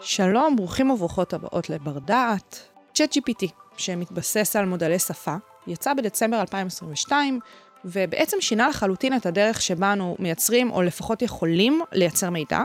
שלום, 0.00 0.56
ברוכים 0.56 0.90
וברוכות 0.90 1.34
הבאות 1.34 1.70
לבר 1.70 1.98
דעת. 1.98 2.68
ChatGPT, 2.94 3.46
שמתבסס 3.76 4.56
על 4.56 4.66
מודלי 4.66 4.98
שפה, 4.98 5.34
יצא 5.66 5.94
בדצמבר 5.94 6.40
2022, 6.40 7.40
ובעצם 7.84 8.36
שינה 8.40 8.68
לחלוטין 8.68 9.16
את 9.16 9.26
הדרך 9.26 9.62
שבה 9.62 9.92
אנו 9.92 10.16
מייצרים, 10.18 10.70
או 10.70 10.82
לפחות 10.82 11.22
יכולים, 11.22 11.80
לייצר 11.92 12.30
מידע, 12.30 12.62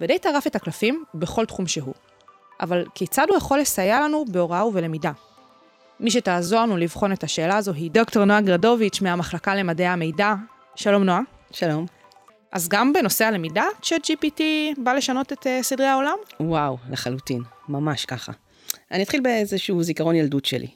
ודי 0.00 0.18
טרף 0.18 0.46
את 0.46 0.56
הקלפים 0.56 1.04
בכל 1.14 1.46
תחום 1.46 1.66
שהוא. 1.66 1.94
אבל 2.60 2.84
כיצד 2.94 3.26
הוא 3.28 3.36
יכול 3.36 3.58
לסייע 3.58 4.00
לנו 4.00 4.24
בהוראה 4.28 4.66
ובלמידה? 4.66 5.12
מי 6.00 6.10
שתעזור 6.10 6.60
לנו 6.60 6.76
לבחון 6.76 7.12
את 7.12 7.24
השאלה 7.24 7.56
הזו 7.56 7.72
היא 7.72 7.90
דוקטור 7.90 8.24
נועה 8.24 8.40
גרדוביץ' 8.40 9.00
מהמחלקה 9.00 9.54
למדעי 9.54 9.86
המידע. 9.86 10.34
שלום 10.74 11.04
נועה. 11.04 11.20
שלום. 11.50 11.93
אז 12.54 12.68
גם 12.68 12.92
בנושא 12.92 13.24
הלמידה, 13.24 13.64
ChatGPT 13.82 14.40
בא 14.76 14.92
לשנות 14.92 15.32
את 15.32 15.46
uh, 15.46 15.62
סדרי 15.62 15.86
העולם? 15.86 16.16
וואו, 16.40 16.76
לחלוטין, 16.90 17.42
ממש 17.68 18.04
ככה. 18.04 18.32
אני 18.90 19.02
אתחיל 19.02 19.20
באיזשהו 19.20 19.82
זיכרון 19.82 20.14
ילדות 20.14 20.44
שלי. 20.44 20.66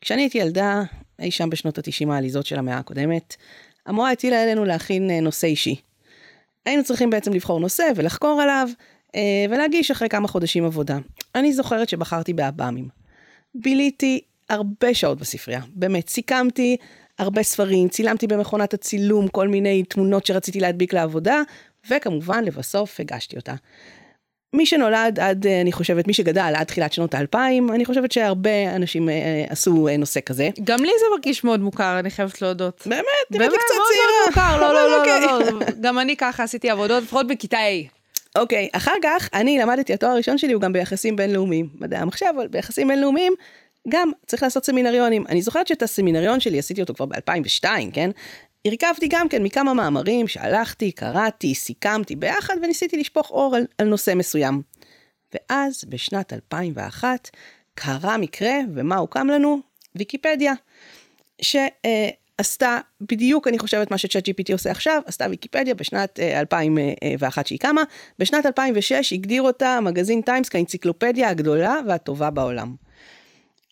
כשאני 0.00 0.22
הייתי 0.22 0.38
ילדה, 0.38 0.82
אי 1.18 1.30
שם 1.30 1.50
בשנות 1.50 1.78
ה-90 1.78 2.12
העליזות 2.12 2.46
של 2.46 2.58
המאה 2.58 2.78
הקודמת, 2.78 3.36
המורה 3.86 4.10
הטילה 4.10 4.42
עלינו 4.42 4.64
להכין 4.64 5.10
uh, 5.10 5.24
נושא 5.24 5.46
אישי. 5.46 5.80
היינו 6.66 6.84
צריכים 6.84 7.10
בעצם 7.10 7.32
לבחור 7.32 7.60
נושא 7.60 7.84
ולחקור 7.96 8.42
עליו, 8.42 8.68
uh, 9.08 9.16
ולהגיש 9.50 9.90
אחרי 9.90 10.08
כמה 10.08 10.28
חודשים 10.28 10.64
עבודה. 10.64 10.98
אני 11.34 11.52
זוכרת 11.52 11.88
שבחרתי 11.88 12.32
באב"מים. 12.32 12.88
ביליתי 13.54 14.20
הרבה 14.50 14.94
שעות 14.94 15.18
בספרייה, 15.18 15.60
באמת, 15.74 16.08
סיכמתי 16.08 16.76
הרבה 17.18 17.42
ספרים, 17.42 17.88
צילמתי 17.88 18.26
במכונת 18.26 18.74
הצילום 18.74 19.28
כל 19.28 19.48
מיני 19.48 19.82
תמונות 19.82 20.26
שרציתי 20.26 20.60
להדביק 20.60 20.94
לעבודה, 20.94 21.42
וכמובן 21.90 22.44
לבסוף 22.44 23.00
הגשתי 23.00 23.36
אותה. 23.36 23.54
מי 24.54 24.66
שנולד 24.66 25.20
עד, 25.20 25.46
אני 25.46 25.72
חושבת, 25.72 26.06
מי 26.06 26.14
שגדל 26.14 26.52
עד 26.56 26.66
תחילת 26.66 26.92
שנות 26.92 27.14
האלפיים, 27.14 27.72
אני 27.72 27.84
חושבת 27.84 28.12
שהרבה 28.12 28.76
אנשים 28.76 29.08
אה, 29.08 29.44
עשו 29.48 29.88
אה, 29.88 29.96
נושא 29.96 30.20
כזה. 30.26 30.48
גם 30.64 30.84
לי 30.84 30.90
זה 31.00 31.06
מרגיש 31.12 31.44
מאוד 31.44 31.60
מוכר, 31.60 31.98
אני 31.98 32.10
חייבת 32.10 32.42
להודות. 32.42 32.82
באמת? 32.86 33.04
נראיתי 33.30 33.54
קצת 33.56 33.64
צעירה. 33.66 34.04
באמת, 34.24 34.36
מאוד 34.36 34.60
מאוד 34.60 34.60
מוכר, 34.60 34.60
לא, 34.60 34.74
לא, 34.74 34.90
לא, 34.90 34.98
אוקיי. 34.98 35.26
לא, 35.26 35.60
לא, 35.60 35.66
גם 35.80 35.98
אני 35.98 36.16
ככה 36.16 36.42
עשיתי 36.42 36.70
עבודות, 36.70 37.02
לפחות 37.02 37.26
בכיתה 37.26 37.58
A. 37.58 38.02
אוקיי, 38.38 38.68
אחר 38.72 38.94
כך 39.02 39.28
אני 39.34 39.58
למדתי, 39.58 39.94
התואר 39.94 40.10
הראשון 40.12 40.38
שלי 40.38 40.52
הוא 40.52 40.62
גם 40.62 40.72
ביחסים 40.72 41.16
בינלאומיים, 41.16 41.68
מדעי 41.80 42.00
המחשב, 42.00 42.26
אבל 42.36 42.46
ביחסים 42.48 42.88
בינלאומיים 42.88 43.32
גם 43.88 44.10
צריך 44.26 44.42
לעשות 44.42 44.64
סמינריונים. 44.64 45.26
אני 45.28 45.42
זוכרת 45.42 45.66
שאת 45.66 45.82
הסמינריון 45.82 46.40
שלי 46.40 46.58
עשיתי 46.58 46.80
אותו 46.80 46.94
כבר 46.94 47.06
ב-2002, 47.06 47.64
כן? 47.92 48.10
הרכבתי 48.64 49.08
גם 49.10 49.28
כן 49.28 49.42
מכמה 49.42 49.74
מאמרים 49.74 50.28
שהלכתי, 50.28 50.92
קראתי, 50.92 51.54
סיכמתי 51.54 52.16
ביחד 52.16 52.54
וניסיתי 52.62 52.96
לשפוך 52.96 53.30
אור 53.30 53.56
על, 53.56 53.66
על 53.78 53.88
נושא 53.88 54.12
מסוים. 54.16 54.62
ואז 55.34 55.84
בשנת 55.88 56.32
2001 56.32 57.30
קרה 57.74 58.16
מקרה, 58.16 58.54
ומה 58.74 58.96
הוקם 58.96 59.26
לנו? 59.26 59.60
ויקיפדיה. 59.96 60.52
שעשתה 61.42 62.78
בדיוק, 63.00 63.48
אני 63.48 63.58
חושבת, 63.58 63.90
מה 63.90 63.98
שצ'אט 63.98 64.28
GPT 64.28 64.52
עושה 64.52 64.70
עכשיו, 64.70 65.02
עשתה 65.06 65.26
ויקיפדיה 65.30 65.74
בשנת 65.74 66.20
2001 66.20 67.46
שהיא 67.46 67.58
קמה. 67.58 67.82
בשנת 68.18 68.46
2006 68.46 69.12
הגדיר 69.12 69.42
אותה 69.42 69.68
המגזין 69.68 70.22
טיימס 70.22 70.48
כאנציקלופדיה 70.48 71.28
הגדולה 71.28 71.78
והטובה 71.86 72.30
בעולם. 72.30 72.74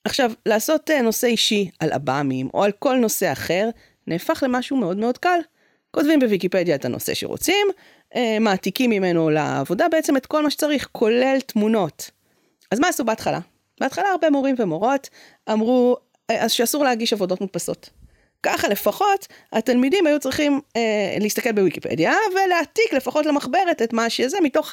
עכשיו, 0.05 0.33
לעשות 0.47 0.91
נושא 0.91 1.27
אישי 1.27 1.71
על 1.81 1.93
עב"מים 1.93 2.49
או 2.55 2.65
על 2.65 2.73
כל 2.73 2.97
נושא 2.97 3.33
אחר, 3.33 3.69
נהפך 4.07 4.43
למשהו 4.47 4.77
מאוד 4.77 4.97
מאוד 4.97 5.19
קל. 5.19 5.41
כותבים 5.91 6.21
בוויקיפדיה 6.21 6.75
את 6.75 6.85
הנושא 6.85 7.15
שרוצים, 7.15 7.67
מעתיקים 8.41 8.91
ממנו 8.91 9.31
לעבודה 9.31 9.89
בעצם 9.89 10.17
את 10.17 10.27
כל 10.27 10.43
מה 10.43 10.51
שצריך, 10.51 10.89
כולל 10.93 11.41
תמונות. 11.47 12.11
אז 12.71 12.81
מה 12.81 12.89
עשו 12.89 13.05
בהתחלה? 13.05 13.39
בהתחלה 13.81 14.09
הרבה 14.09 14.31
מורים 14.31 14.55
ומורות 14.59 15.09
אמרו 15.53 15.97
אז 16.29 16.53
שאסור 16.53 16.85
להגיש 16.85 17.13
עבודות 17.13 17.41
מודפסות. 17.41 17.91
ככה 18.43 18.69
לפחות 18.69 19.27
התלמידים 19.53 20.07
היו 20.07 20.21
צריכים 20.21 20.61
אה, 20.77 21.17
להסתכל 21.21 21.53
בוויקיפדיה 21.53 22.15
ולהעתיק 22.33 22.93
לפחות 22.93 23.27
למחברת 23.27 23.83
את 23.83 23.93
מה 23.93 24.11
שזה 24.11 24.39
מתוך 24.43 24.73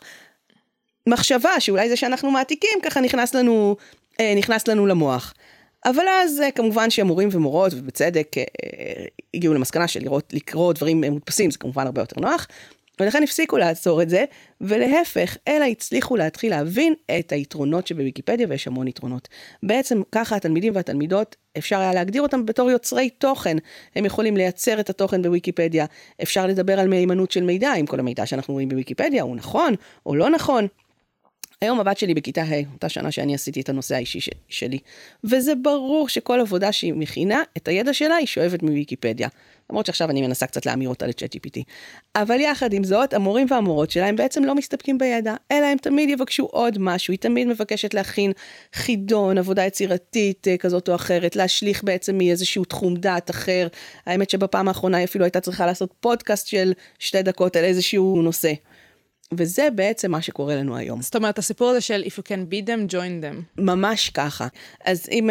מחשבה 1.08 1.60
שאולי 1.60 1.90
זה 1.90 1.96
שאנחנו 1.96 2.32
מעתיקים 2.32 2.80
ככה 2.84 3.02
נכנס 3.02 3.36
לנו 3.36 3.76
נכנס 4.38 4.68
לנו 4.68 4.86
למוח. 4.86 5.34
אבל 5.86 6.04
אז 6.08 6.42
כמובן 6.56 6.90
שמורים 6.90 7.30
ומורות, 7.32 7.74
ובצדק, 7.74 8.36
הגיעו 9.34 9.54
למסקנה 9.54 9.88
של 9.88 10.00
לראות, 10.00 10.34
לקרוא 10.34 10.74
דברים 10.74 11.04
מודפסים, 11.04 11.52
זה 11.52 11.58
כמובן 11.58 11.86
הרבה 11.86 12.02
יותר 12.02 12.22
נוח, 12.22 12.48
ולכן 13.00 13.24
הפסיקו 13.24 13.58
לעצור 13.58 14.02
את 14.02 14.10
זה, 14.10 14.26
ולהפך, 14.62 15.38
אלא 15.48 15.66
הצליחו 15.66 16.16
להתחיל 16.16 16.52
להבין 16.52 16.94
את 17.20 17.32
היתרונות 17.32 17.88
שבוויקיפדיה, 17.88 18.48
ויש 18.50 18.68
המון 18.68 18.88
יתרונות. 18.88 19.28
בעצם 19.64 20.02
ככה 20.12 20.36
התלמידים 20.36 20.76
והתלמידות, 20.76 21.36
אפשר 21.58 21.80
היה 21.80 21.94
להגדיר 21.94 22.22
אותם 22.22 22.46
בתור 22.46 22.72
יוצרי 22.72 23.10
תוכן. 23.10 23.58
הם 23.96 24.06
יכולים 24.06 24.38
לייצר 24.38 24.80
את 24.80 24.90
התוכן 24.90 25.22
בוויקיפדיה, 25.22 25.86
אפשר 26.24 26.48
לדבר 26.48 26.80
על 26.80 26.88
מהימנות 26.88 27.32
של 27.32 27.44
מידע, 27.44 27.74
אם 27.74 27.86
כל 27.86 28.00
המידע 28.00 28.26
שאנחנו 28.26 28.54
רואים 28.54 28.70
בוויקיפדיה 28.70 29.24
הוא 29.24 29.36
נכון 29.36 29.74
או 30.06 30.16
לא 30.16 30.30
נכון. 30.30 30.68
היום 31.62 31.80
הבת 31.80 31.98
שלי 31.98 32.14
בכיתה 32.14 32.42
ה', 32.42 32.74
אותה 32.74 32.90
שנה 32.90 33.12
שאני 33.12 33.36
עשיתי 33.36 33.62
את 33.62 33.70
הנושא 33.70 33.96
האישי 33.96 34.22
ש- 34.22 34.30
שלי. 34.50 34.80
וזה 35.24 35.54
ברור 35.56 36.10
שכל 36.10 36.40
עבודה 36.40 36.72
שהיא 36.72 36.94
מכינה, 36.94 37.44
את 37.58 37.68
הידע 37.68 37.94
שלה 37.94 38.16
היא 38.16 38.28
שואבת 38.28 38.64
מוויקיפדיה. 38.64 39.28
למרות 39.70 39.86
שעכשיו 39.86 40.10
אני 40.10 40.22
מנסה 40.22 40.48
קצת 40.48 40.66
להמיר 40.66 40.90
אותה 40.90 41.08
לצ'אט 41.08 41.36
GPT. 41.36 41.62
אבל 42.16 42.40
יחד 42.40 42.74
עם 42.74 42.84
זאת, 42.84 43.14
המורים 43.14 43.48
והמורות 43.50 43.92
שלה 43.92 44.08
הם 44.08 44.16
בעצם 44.16 44.44
לא 44.44 44.56
מסתפקים 44.56 44.98
בידע, 44.98 45.36
אלא 45.52 45.66
הם 45.66 45.78
תמיד 45.78 46.10
יבקשו 46.10 46.44
עוד 46.44 46.78
משהו, 46.80 47.12
היא 47.12 47.20
תמיד 47.20 47.48
מבקשת 47.48 47.94
להכין 47.94 48.32
חידון, 48.74 49.38
עבודה 49.38 49.66
יצירתית 49.66 50.48
כזאת 50.60 50.90
או 50.90 50.96
אחרת, 50.96 51.36
להשליך 51.36 51.84
בעצם 51.84 52.18
מאיזשהו 52.18 52.66
תחום 52.66 52.96
דעת 52.96 53.30
אחר. 53.30 53.68
האמת 54.06 54.30
שבפעם 54.30 54.68
האחרונה 54.68 54.98
היא 54.98 55.06
אפילו 55.06 55.24
הייתה 55.26 55.40
צריכה 55.40 55.66
לעשות 55.66 55.94
פודקאסט 56.00 56.48
של 56.48 56.74
שתי 57.00 57.22
דקות 57.22 57.56
על 57.56 57.64
איזשהו 57.64 58.22
נושא. 58.22 58.54
וזה 59.34 59.68
בעצם 59.76 60.12
מה 60.12 60.22
שקורה 60.22 60.56
לנו 60.56 60.78
היום. 60.78 61.02
זאת 61.02 61.16
אומרת, 61.16 61.38
הסיפור 61.38 61.70
הזה 61.70 61.82
של 61.82 62.04
If 62.06 62.12
you 62.12 62.22
can 62.22 62.52
beat 62.52 62.68
them, 62.68 62.92
join 62.94 63.24
them. 63.24 63.62
ממש 63.62 64.10
ככה. 64.10 64.48
אז 64.86 65.08
אם 65.12 65.30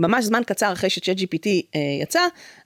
ממש 0.00 0.24
זמן 0.24 0.42
קצר 0.46 0.72
אחרי 0.72 0.90
שצ'אט 0.90 1.16
GPT 1.16 1.48
יצא, 2.02 2.20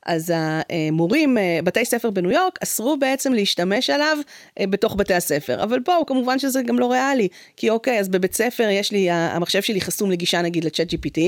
אז 0.07 0.33
המורים, 0.37 1.37
בתי 1.65 1.85
ספר 1.85 2.11
בניו 2.11 2.31
יורק, 2.31 2.59
אסרו 2.63 2.97
בעצם 2.97 3.33
להשתמש 3.33 3.91
עליו 3.91 4.19
בתוך 4.61 4.95
בתי 4.97 5.15
הספר. 5.15 5.63
אבל 5.63 5.79
בואו, 5.79 6.07
כמובן 6.07 6.39
שזה 6.39 6.63
גם 6.63 6.79
לא 6.79 6.93
ריאלי. 6.93 7.29
כי 7.57 7.71
אוקיי, 7.71 8.01
אז 8.01 8.09
בבית 8.09 8.35
ספר 8.35 8.69
יש 8.69 8.93
לי, 8.93 9.11
המחשב 9.11 9.63
שלי 9.63 9.81
חסום 9.81 10.11
לגישה 10.11 10.43
נגיד 10.43 10.65
לצ'אט 10.65 10.95
GPT, 10.95 11.21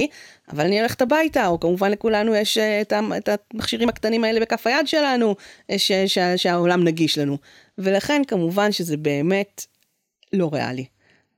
אבל 0.52 0.64
אני 0.64 0.80
הולכת 0.80 1.02
הביתה, 1.02 1.46
או 1.46 1.60
כמובן 1.60 1.90
לכולנו 1.90 2.34
יש 2.34 2.58
את 2.58 2.92
המכשירים 3.32 3.88
הקטנים 3.88 4.24
האלה 4.24 4.40
בכף 4.40 4.66
היד 4.66 4.86
שלנו, 4.86 5.36
ש, 5.76 5.92
ש, 5.92 6.18
שהעולם 6.36 6.84
נגיש 6.84 7.18
לנו. 7.18 7.38
ולכן 7.78 8.22
כמובן 8.28 8.72
שזה 8.72 8.96
באמת 8.96 9.66
לא 10.32 10.50
ריאלי. 10.52 10.84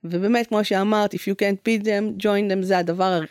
ובאמת, 0.03 0.47
כמו 0.47 0.63
שאמרת, 0.63 1.13
If 1.13 1.17
you 1.17 1.33
can't 1.41 1.67
beat 1.67 1.83
them, 1.83 2.23
join 2.23 2.51
them, 2.51 2.61
זה 2.61 2.77
הדבר 2.77 3.21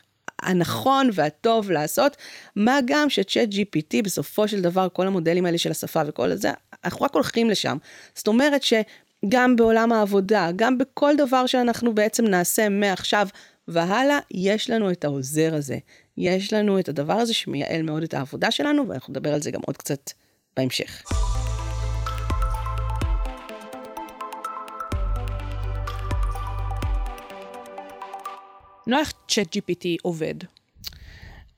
הנכון 0.43 1.11
והטוב 1.13 1.71
לעשות, 1.71 2.17
מה 2.57 2.79
גם 2.85 3.11
שצ'אט 3.11 3.49
GPT 3.49 4.03
בסופו 4.05 4.49
של 4.49 4.61
דבר, 4.61 4.89
כל 4.93 5.07
המודלים 5.07 5.47
האלה 5.47 5.59
של 5.59 5.71
השפה 5.71 6.03
וכל 6.07 6.35
זה, 6.35 6.51
אנחנו 6.85 7.05
רק 7.05 7.15
הולכים 7.15 7.51
לשם. 7.51 7.77
זאת 8.15 8.29
אומרת 8.29 8.63
שגם 8.63 9.57
בעולם 9.57 9.93
העבודה, 9.93 10.51
גם 10.57 10.79
בכל 10.79 11.17
דבר 11.17 11.47
שאנחנו 11.47 11.95
בעצם 11.95 12.25
נעשה 12.25 12.69
מעכשיו 12.69 13.29
והלאה, 13.69 14.19
יש 14.31 14.71
לנו 14.71 14.91
את 14.91 15.05
העוזר 15.05 15.55
הזה. 15.55 15.79
יש 16.17 16.53
לנו 16.53 16.79
את 16.79 16.89
הדבר 16.89 17.15
הזה 17.15 17.35
שמייעל 17.35 17.83
מאוד 17.83 18.03
את 18.03 18.15
העבודה 18.15 18.51
שלנו, 18.51 18.89
ואנחנו 18.89 19.11
נדבר 19.11 19.35
על 19.35 19.43
זה 19.43 19.51
גם 19.51 19.61
עוד 19.67 19.77
קצת 19.77 20.11
בהמשך. 20.57 21.03
לא 28.89 28.99
איך 28.99 29.13
צ'אט 29.29 29.57
GPT 29.57 29.87
עובד. 30.03 30.35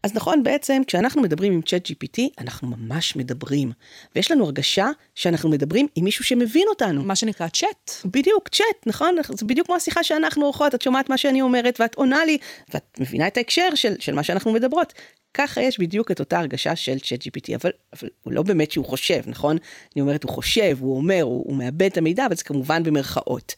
אז 0.03 0.15
נכון, 0.15 0.43
בעצם 0.43 0.83
כשאנחנו 0.87 1.23
מדברים 1.23 1.53
עם 1.53 1.63
צ'אט 1.63 1.89
GPT, 1.89 2.23
אנחנו 2.39 2.69
ממש 2.69 3.17
מדברים. 3.17 3.73
ויש 4.17 4.31
לנו 4.31 4.45
הרגשה 4.45 4.89
שאנחנו 5.15 5.51
מדברים 5.51 5.87
עם 5.95 6.05
מישהו 6.05 6.25
שמבין 6.25 6.67
אותנו. 6.69 7.03
מה 7.03 7.17
שנקרא 7.17 7.49
צ'אט. 7.49 7.91
בדיוק, 8.05 8.49
צ'אט, 8.49 8.87
נכון? 8.87 9.17
זה 9.29 9.47
בדיוק 9.47 9.67
כמו 9.67 9.77
השיחה 9.77 10.05
שאנחנו 10.05 10.45
עורכות, 10.45 10.75
את 10.75 10.83
שומעת 10.83 11.09
מה 11.09 11.17
שאני 11.17 11.43
אומרת 11.43 11.81
ואת 11.81 11.95
עונה 11.95 12.25
לי, 12.25 12.39
ואת 12.75 12.99
מבינה 13.01 13.27
את 13.27 13.37
ההקשר 13.37 13.69
של, 13.75 13.95
של 13.99 14.15
מה 14.15 14.23
שאנחנו 14.23 14.53
מדברות. 14.53 14.93
ככה 15.35 15.63
יש 15.63 15.81
בדיוק 15.81 16.11
את 16.11 16.21
אותה 16.21 16.39
הרגשה 16.39 16.77
של 16.77 16.99
צ'אט 16.99 17.23
GPT, 17.23 17.55
אבל, 17.55 17.71
אבל 17.93 18.09
הוא 18.23 18.33
לא 18.33 18.43
באמת 18.43 18.71
שהוא 18.71 18.85
חושב, 18.85 19.21
נכון? 19.27 19.57
אני 19.95 20.03
אומרת, 20.03 20.25
הוא 20.25 20.33
חושב, 20.33 20.77
הוא 20.81 20.97
אומר, 20.97 21.23
הוא, 21.23 21.45
הוא 21.47 21.57
מאבד 21.57 21.83
את 21.83 21.97
המידע, 21.97 22.27
אבל 22.27 22.37
זה 22.37 22.45
כמובן 22.45 22.83
במרכאות. 22.83 23.55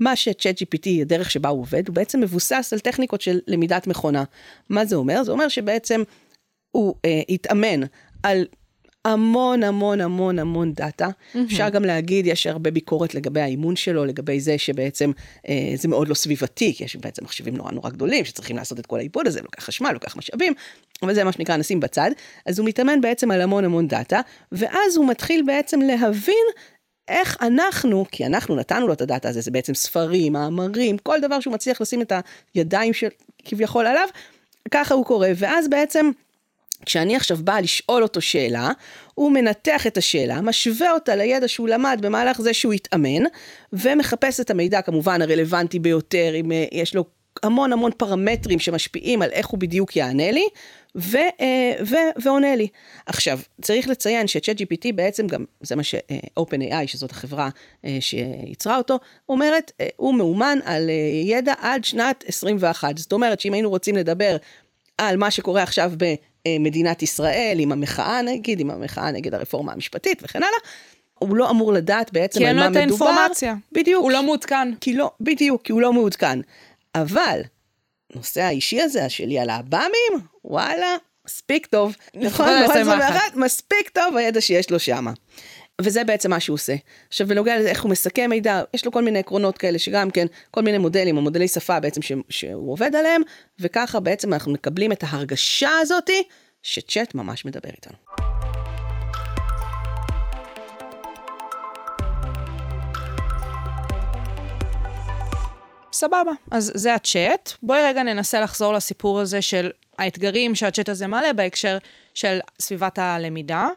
מה 0.00 0.16
שצ'אט 0.16 0.62
GPT, 0.62 0.88
הדרך 1.00 1.30
שבה 1.30 1.48
הוא 1.48 1.60
עובד, 1.60 1.88
הוא 1.88 1.94
בעצם 1.94 2.20
מבוסס 2.20 2.70
על 2.72 2.78
טכניקות 2.78 3.20
של 3.20 3.40
למידת 3.46 3.86
מכונה. 3.86 4.24
מה 4.68 4.84
זה 4.84 4.96
אומר? 4.96 5.24
זה 5.24 5.32
אומר 5.32 5.48
שבעצם 5.48 6.02
הוא 6.70 6.94
אה, 7.04 7.22
התאמן 7.28 7.80
על 8.22 8.46
המון 9.04 9.62
המון 9.62 10.00
המון 10.00 10.38
המון 10.38 10.72
דאטה. 10.72 11.06
Mm-hmm. 11.06 11.38
אפשר 11.44 11.68
גם 11.68 11.84
להגיד, 11.84 12.26
יש 12.26 12.46
הרבה 12.46 12.70
ביקורת 12.70 13.14
לגבי 13.14 13.40
האימון 13.40 13.76
שלו, 13.76 14.04
לגבי 14.04 14.40
זה 14.40 14.58
שבעצם 14.58 15.10
אה, 15.48 15.72
זה 15.74 15.88
מאוד 15.88 16.08
לא 16.08 16.14
סביבתי, 16.14 16.74
כי 16.76 16.84
יש 16.84 16.96
בעצם 16.96 17.24
מחשבים 17.24 17.56
נורא 17.56 17.72
נורא 17.72 17.90
גדולים 17.90 18.24
שצריכים 18.24 18.56
לעשות 18.56 18.78
את 18.78 18.86
כל 18.86 18.98
העיבוד 18.98 19.26
הזה, 19.26 19.40
לוקח 19.42 19.64
חשמל, 19.64 19.92
לוקח 19.92 20.16
משאבים, 20.16 20.52
אבל 21.02 21.14
זה 21.14 21.24
מה 21.24 21.32
שנקרא 21.32 21.56
נשים 21.56 21.80
בצד. 21.80 22.10
אז 22.46 22.58
הוא 22.58 22.68
מתאמן 22.68 23.00
בעצם 23.00 23.30
על 23.30 23.40
המון 23.40 23.64
המון 23.64 23.88
דאטה, 23.88 24.20
ואז 24.52 24.96
הוא 24.96 25.08
מתחיל 25.08 25.42
בעצם 25.46 25.80
להבין 25.80 26.46
איך 27.08 27.36
אנחנו, 27.40 28.04
כי 28.12 28.26
אנחנו 28.26 28.56
נתנו 28.56 28.86
לו 28.86 28.92
את 28.92 29.00
הדאטה 29.00 29.28
הזה, 29.28 29.40
זה 29.40 29.50
בעצם 29.50 29.74
ספרים, 29.74 30.32
מאמרים, 30.32 30.98
כל 30.98 31.20
דבר 31.20 31.40
שהוא 31.40 31.54
מצליח 31.54 31.80
לשים 31.80 32.02
את 32.02 32.12
הידיים 32.54 32.92
של 32.92 33.08
כביכול 33.44 33.86
עליו, 33.86 34.08
ככה 34.70 34.94
הוא 34.94 35.04
קורא, 35.04 35.28
ואז 35.36 35.68
בעצם 35.68 36.10
כשאני 36.86 37.16
עכשיו 37.16 37.36
באה 37.40 37.60
לשאול 37.60 38.02
אותו 38.02 38.20
שאלה, 38.20 38.70
הוא 39.14 39.32
מנתח 39.32 39.86
את 39.86 39.96
השאלה, 39.96 40.40
משווה 40.40 40.92
אותה 40.92 41.16
לידע 41.16 41.48
שהוא 41.48 41.68
למד 41.68 41.98
במהלך 42.02 42.40
זה 42.40 42.54
שהוא 42.54 42.72
התאמן, 42.72 43.24
ומחפש 43.72 44.40
את 44.40 44.50
המידע 44.50 44.82
כמובן 44.82 45.22
הרלוונטי 45.22 45.78
ביותר, 45.78 46.32
אם 46.34 46.52
אה, 46.52 46.64
יש 46.72 46.94
לו 46.94 47.04
המון 47.42 47.72
המון 47.72 47.90
פרמטרים 47.96 48.58
שמשפיעים 48.58 49.22
על 49.22 49.30
איך 49.30 49.46
הוא 49.46 49.60
בדיוק 49.60 49.96
יענה 49.96 50.30
לי, 50.30 50.48
ו, 50.96 51.16
אה, 51.16 51.72
ו, 51.86 51.96
ועונה 52.22 52.56
לי. 52.56 52.68
עכשיו, 53.06 53.40
צריך 53.62 53.88
לציין 53.88 54.26
שצ'אט 54.26 54.60
GPT 54.60 54.92
בעצם 54.94 55.26
גם, 55.26 55.44
זה 55.60 55.76
מה 55.76 55.82
ש-OpenAI, 55.82 56.86
שזאת 56.86 57.10
החברה 57.10 57.48
אה, 57.84 57.96
שיצרה 58.00 58.78
אותו, 58.78 58.98
אומרת, 59.28 59.72
הוא 59.96 60.14
מאומן 60.14 60.58
על 60.64 60.90
ידע 61.24 61.54
עד 61.58 61.84
שנת 61.84 62.24
21. 62.26 62.98
זאת 62.98 63.12
אומרת 63.12 63.40
שאם 63.40 63.52
היינו 63.52 63.70
רוצים 63.70 63.96
לדבר 63.96 64.36
על 64.98 65.16
מה 65.16 65.30
שקורה 65.30 65.62
עכשיו 65.62 65.92
במדינת 66.46 67.02
ישראל, 67.02 67.56
עם 67.60 67.72
המחאה 67.72 68.22
נגיד, 68.22 68.60
עם 68.60 68.70
המחאה 68.70 69.10
נגד 69.10 69.34
הרפורמה 69.34 69.72
המשפטית 69.72 70.22
וכן 70.22 70.38
הלאה, 70.38 70.58
הוא 71.18 71.36
לא 71.36 71.50
אמור 71.50 71.72
לדעת 71.72 72.12
בעצם 72.12 72.44
על 72.44 72.46
מה 72.46 72.52
מדובר. 72.52 72.72
כי 72.72 72.78
אין 72.78 72.88
לו 72.88 72.96
את 72.96 73.00
האינפורמציה. 73.10 73.54
בדיוק. 73.72 74.02
הוא 74.02 74.10
לא 74.10 74.22
מעודכן. 74.22 74.74
כי 74.80 74.94
לא, 74.94 75.10
בדיוק, 75.20 75.62
כי 75.62 75.72
הוא 75.72 75.80
לא 75.80 75.92
מעודכן. 75.92 76.38
אבל, 76.94 77.40
נושא 78.14 78.42
האישי 78.42 78.80
הזה, 78.80 79.08
שלי 79.08 79.38
על 79.38 79.50
העב"מים, 79.50 80.26
וואלה, 80.44 80.96
מספיק 81.26 81.66
טוב. 81.66 81.96
נכון, 82.14 82.48
מספיק 83.34 83.88
טוב 83.88 84.16
הידע 84.16 84.40
שיש 84.40 84.70
לו 84.70 84.78
שמה. 84.78 85.12
וזה 85.80 86.04
בעצם 86.04 86.30
מה 86.30 86.40
שהוא 86.40 86.54
עושה. 86.54 86.74
עכשיו 87.08 87.26
בנוגע 87.26 87.58
לזה 87.58 87.68
איך 87.68 87.82
הוא 87.82 87.90
מסכם 87.90 88.30
מידע, 88.30 88.62
יש 88.74 88.84
לו 88.84 88.92
כל 88.92 89.04
מיני 89.04 89.18
עקרונות 89.18 89.58
כאלה 89.58 89.78
שגם 89.78 90.10
כן, 90.10 90.26
כל 90.50 90.60
מיני 90.60 90.78
מודלים, 90.78 91.16
או 91.16 91.22
מודלי 91.22 91.48
שפה 91.48 91.80
בעצם 91.80 92.02
ש, 92.02 92.12
שהוא 92.28 92.72
עובד 92.72 92.94
עליהם, 92.94 93.22
וככה 93.60 94.00
בעצם 94.00 94.32
אנחנו 94.32 94.52
מקבלים 94.52 94.92
את 94.92 95.04
ההרגשה 95.06 95.70
הזאתי 95.80 96.22
שצ'אט 96.62 97.14
ממש 97.14 97.44
מדבר 97.44 97.70
איתנו. 97.70 98.33
סבבה, 105.94 106.32
אז 106.50 106.72
זה 106.74 106.94
הצ'אט. 106.94 107.52
בואי 107.62 107.82
רגע 107.82 108.02
ננסה 108.02 108.40
לחזור 108.40 108.72
לסיפור 108.72 109.20
הזה 109.20 109.42
של 109.42 109.70
האתגרים 109.98 110.54
שהצ'אט 110.54 110.88
הזה 110.88 111.06
מעלה 111.06 111.32
בהקשר 111.32 111.78
של 112.14 112.38
סביבת 112.60 112.98
הלמידה. 112.98 113.68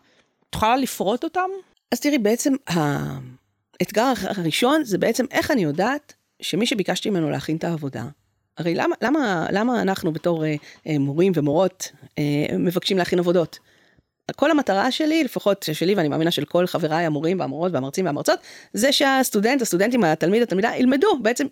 את 0.49 0.55
יכולה 0.55 0.77
לפרוט 0.77 1.23
אותם? 1.23 1.49
אז 1.91 1.99
תראי, 1.99 2.17
בעצם 2.17 2.53
האתגר 2.67 4.13
הראשון 4.23 4.83
זה 4.83 4.97
בעצם 4.97 5.25
איך 5.31 5.51
אני 5.51 5.63
יודעת 5.63 6.13
שמי 6.41 6.65
שביקשתי 6.65 7.09
ממנו 7.09 7.29
להכין 7.29 7.57
את 7.57 7.63
העבודה, 7.63 8.03
הרי 8.57 8.75
למה, 8.75 8.95
למה, 9.01 9.47
למה 9.51 9.81
אנחנו 9.81 10.13
בתור 10.13 10.45
אה, 10.45 10.55
אה, 10.87 10.99
מורים 10.99 11.31
ומורות 11.35 11.91
אה, 12.17 12.57
מבקשים 12.59 12.97
להכין 12.97 13.19
עבודות? 13.19 13.59
כל 14.35 14.51
המטרה 14.51 14.91
שלי, 14.91 15.23
לפחות 15.23 15.65
שלי 15.73 15.95
ואני 15.95 16.07
מאמינה 16.07 16.31
של 16.31 16.45
כל 16.45 16.67
חבריי 16.67 17.05
המורים 17.05 17.39
והמורות 17.39 17.71
והמרצים 17.71 18.05
והמרצות, 18.05 18.39
זה 18.73 18.91
שהסטודנט, 18.91 19.61
הסטודנטים, 19.61 20.03
התלמיד, 20.03 20.41
התלמידה 20.41 20.75
ילמדו, 20.75 21.07
בעצם 21.21 21.47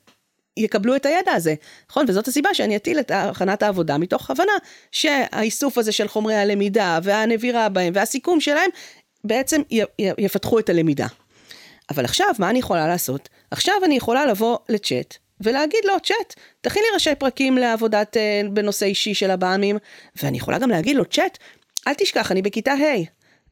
יקבלו 0.57 0.95
את 0.95 1.05
הידע 1.05 1.31
הזה, 1.31 1.55
נכון? 1.89 2.05
וזאת 2.07 2.27
הסיבה 2.27 2.53
שאני 2.53 2.75
אטיל 2.75 2.99
את 2.99 3.11
הכנת 3.13 3.63
העבודה 3.63 3.97
מתוך 3.97 4.31
הבנה 4.31 4.53
שהאיסוף 4.91 5.77
הזה 5.77 5.91
של 5.91 6.07
חומרי 6.07 6.35
הלמידה 6.35 6.99
והנבירה 7.03 7.69
בהם 7.69 7.93
והסיכום 7.95 8.39
שלהם 8.39 8.69
בעצם 9.23 9.61
יפתחו 10.17 10.59
את 10.59 10.69
הלמידה. 10.69 11.07
אבל 11.89 12.05
עכשיו, 12.05 12.27
מה 12.39 12.49
אני 12.49 12.59
יכולה 12.59 12.87
לעשות? 12.87 13.29
עכשיו 13.51 13.75
אני 13.85 13.95
יכולה 13.97 14.25
לבוא 14.25 14.57
לצ'אט 14.69 15.17
ולהגיד 15.41 15.79
לו, 15.85 15.93
צ'אט, 16.03 16.35
תכין 16.61 16.83
לי 16.83 16.93
ראשי 16.93 17.15
פרקים 17.15 17.57
לעבודת 17.57 18.17
אה, 18.17 18.41
בנושא 18.53 18.85
אישי 18.85 19.13
של 19.13 19.31
הבאמים, 19.31 19.77
ואני 20.23 20.37
יכולה 20.37 20.59
גם 20.59 20.69
להגיד 20.69 20.95
לו, 20.95 21.05
צ'אט, 21.05 21.37
אל 21.87 21.93
תשכח, 21.93 22.31
אני 22.31 22.41
בכיתה 22.41 22.73
ה'. 22.73 23.03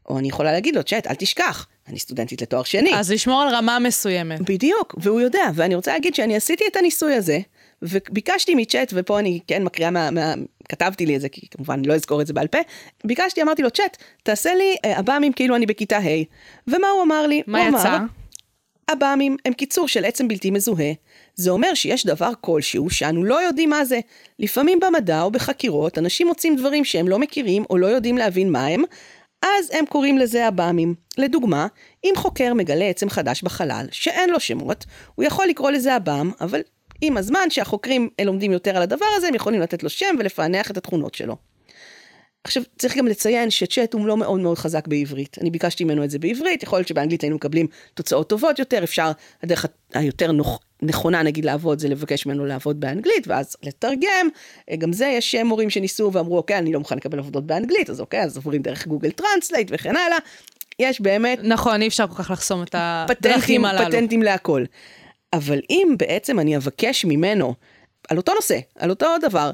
או 0.10 0.20
אני 0.20 0.28
יכולה 0.28 0.52
להגיד 0.52 0.76
לו, 0.76 0.84
צ'אט, 0.84 1.08
אל 1.08 1.16
תשכח, 1.16 1.68
אני 1.88 2.00
סטודנטית 2.00 2.42
לתואר 2.42 2.64
שני. 2.64 2.96
אז 2.96 3.12
לשמור 3.12 3.42
על 3.42 3.56
רמה 3.56 3.80
מסוימת. 3.80 4.42
בדיוק, 4.42 4.96
והוא 4.98 5.22
יודע, 5.22 5.44
ואני 5.54 5.76
רוצה 5.76 5.94
להגיד 5.94 6.16
שאני 6.16 6.36
עשיתי 6.36 6.64
את 6.72 6.76
הניסוי 6.76 7.14
הזה, 7.14 7.40
וביקשתי 7.82 8.56
מצ'אט, 8.56 8.94
ופה 8.96 9.20
אני 9.20 9.40
כן 9.48 9.64
מקריאה 9.64 9.92
מה, 9.92 10.12
מה... 10.12 10.34
כתבתי 10.70 11.06
לי 11.06 11.16
את 11.16 11.22
זה, 11.22 11.30
כי 11.30 11.48
כמובן 11.52 11.86
לא 11.86 11.94
אזכור 11.94 12.22
את 12.22 12.28
זה 12.28 12.34
בעל 12.34 12.48
פה, 12.48 12.58
ביקשתי, 13.06 13.42
אמרתי 13.42 13.62
לו, 13.62 13.72
צ'אט, 13.72 13.98
תעשה 14.24 14.56
לי 14.56 14.76
אב"מים 14.86 15.32
אה, 15.32 15.36
כאילו 15.36 15.56
אני 15.56 15.66
בכיתה 15.66 15.98
ה', 15.98 16.24
ומה 16.68 16.88
הוא 16.88 17.04
אמר 17.04 17.28
לי? 17.28 17.42
מה 17.48 17.68
יצא? 17.70 17.96
אמר, 17.96 18.06
אב"מים 18.92 19.38
הם 19.46 19.54
קיצור 19.54 19.88
של 19.88 20.06
עצם 20.06 20.28
בלתי 20.28 20.52
מזוהה. 20.52 20.92
זה 21.36 21.52
אומר 21.52 21.74
שיש 21.74 22.06
דבר 22.06 22.32
כלשהו 22.42 22.90
שאנו 22.90 23.24
לא 23.24 23.42
יודעים 23.42 23.70
מה 23.70 23.86
זה. 23.86 24.00
לפעמים 24.40 24.80
במדע 24.80 25.22
או 25.22 25.32
בחקירות, 25.32 25.98
אנשים 25.98 26.28
מוצאים 26.28 26.56
דברים 26.56 26.86
שהם 26.86 27.08
לא 27.08 27.20
מכירים 27.20 27.64
או 27.70 27.78
לא 27.78 27.88
יודעים 27.88 28.18
להבין 28.18 28.52
מה 28.52 28.66
הם, 28.66 28.84
אז 29.44 29.72
הם 29.72 29.86
קוראים 29.86 30.18
לזה 30.18 30.48
אב"מים. 30.48 30.96
לדוגמה, 31.18 31.68
אם 32.04 32.14
חוקר 32.18 32.54
מגלה 32.54 32.86
עצם 32.86 33.10
חדש 33.10 33.44
בחלל, 33.44 33.88
שאין 33.92 34.30
לו 34.30 34.40
שמות, 34.40 34.86
הוא 35.16 35.26
יכול 35.26 35.48
לקרוא 35.48 35.72
לזה 35.72 35.96
אב"ם, 35.98 36.32
אבל 36.42 36.62
עם 37.02 37.18
הזמן 37.18 37.50
שהחוקרים 37.50 38.10
לומדים 38.22 38.52
יותר 38.52 38.78
על 38.78 38.84
הדבר 38.84 39.06
הזה, 39.16 39.28
הם 39.28 39.36
יכולים 39.36 39.62
לתת 39.62 39.84
לו 39.84 39.90
שם 39.90 40.16
ולפענח 40.20 40.72
את 40.72 40.78
התכונות 40.78 41.16
שלו. 41.16 41.36
עכשיו, 42.44 42.64
צריך 42.78 42.98
גם 42.98 43.08
לציין 43.08 43.50
שצ'אט 43.50 43.94
הוא 43.94 44.08
לא 44.08 44.18
מאוד 44.18 44.40
מאוד 44.40 44.58
חזק 44.58 44.88
בעברית. 44.88 45.38
אני 45.42 45.52
ביקשתי 45.52 45.84
ממנו 45.84 46.04
את 46.04 46.10
זה 46.10 46.20
בעברית, 46.20 46.64
יכול 46.64 46.80
להיות 46.80 46.88
שבאנגלית 46.88 47.22
היינו 47.22 47.36
מקבלים 47.36 47.68
תוצאות 47.94 48.30
טובות 48.30 48.60
יותר, 48.60 48.84
אפשר, 48.84 49.12
הדרך 49.44 49.66
היותר 49.94 50.32
נוח, 50.32 50.60
נכונה 50.82 51.24
נגיד 51.24 51.46
לעבוד 51.46 51.80
זה 51.80 51.90
לבקש 51.90 52.26
ממנו 52.26 52.46
לעבוד 52.46 52.80
באנגלית, 52.80 53.28
ואז 53.28 53.56
לתרגם. 53.64 54.30
גם 54.78 54.94
זה, 54.94 55.06
יש 55.06 55.36
מורים 55.36 55.70
שניסו 55.70 56.12
ואמרו, 56.14 56.38
אוקיי, 56.38 56.58
אני 56.58 56.74
לא 56.74 56.80
מוכן 56.80 56.98
לקבל 56.98 57.20
עבודות 57.20 57.46
באנגלית, 57.48 57.90
אז 57.90 58.00
אוקיי, 58.00 58.24
אז 58.24 58.36
עוברים 58.36 58.62
דרך 58.62 58.88
Google 58.88 59.12
Translate 59.12 59.68
וכן 59.72 59.96
הלאה. 59.96 60.18
יש 60.80 61.02
באמת... 61.02 61.40
נכון, 61.44 61.82
אי 61.82 61.88
אפשר 61.88 62.08
כל 62.08 62.24
כך 62.24 62.32
לחסום 62.32 62.64
את 62.64 62.76
הדרכים 62.78 63.66
הללו. 63.66 63.86
פטנטים 63.86 64.22
להכל. 64.22 64.64
אבל 65.34 65.60
אם 65.70 65.96
בעצם 65.98 66.40
אני 66.40 66.58
אבקש 66.58 67.06
ממנו, 67.06 67.54
על 68.10 68.18
אותו 68.18 68.34
נושא, 68.34 68.60
על 68.80 68.90
אותו 68.90 69.08
דבר, 69.22 69.52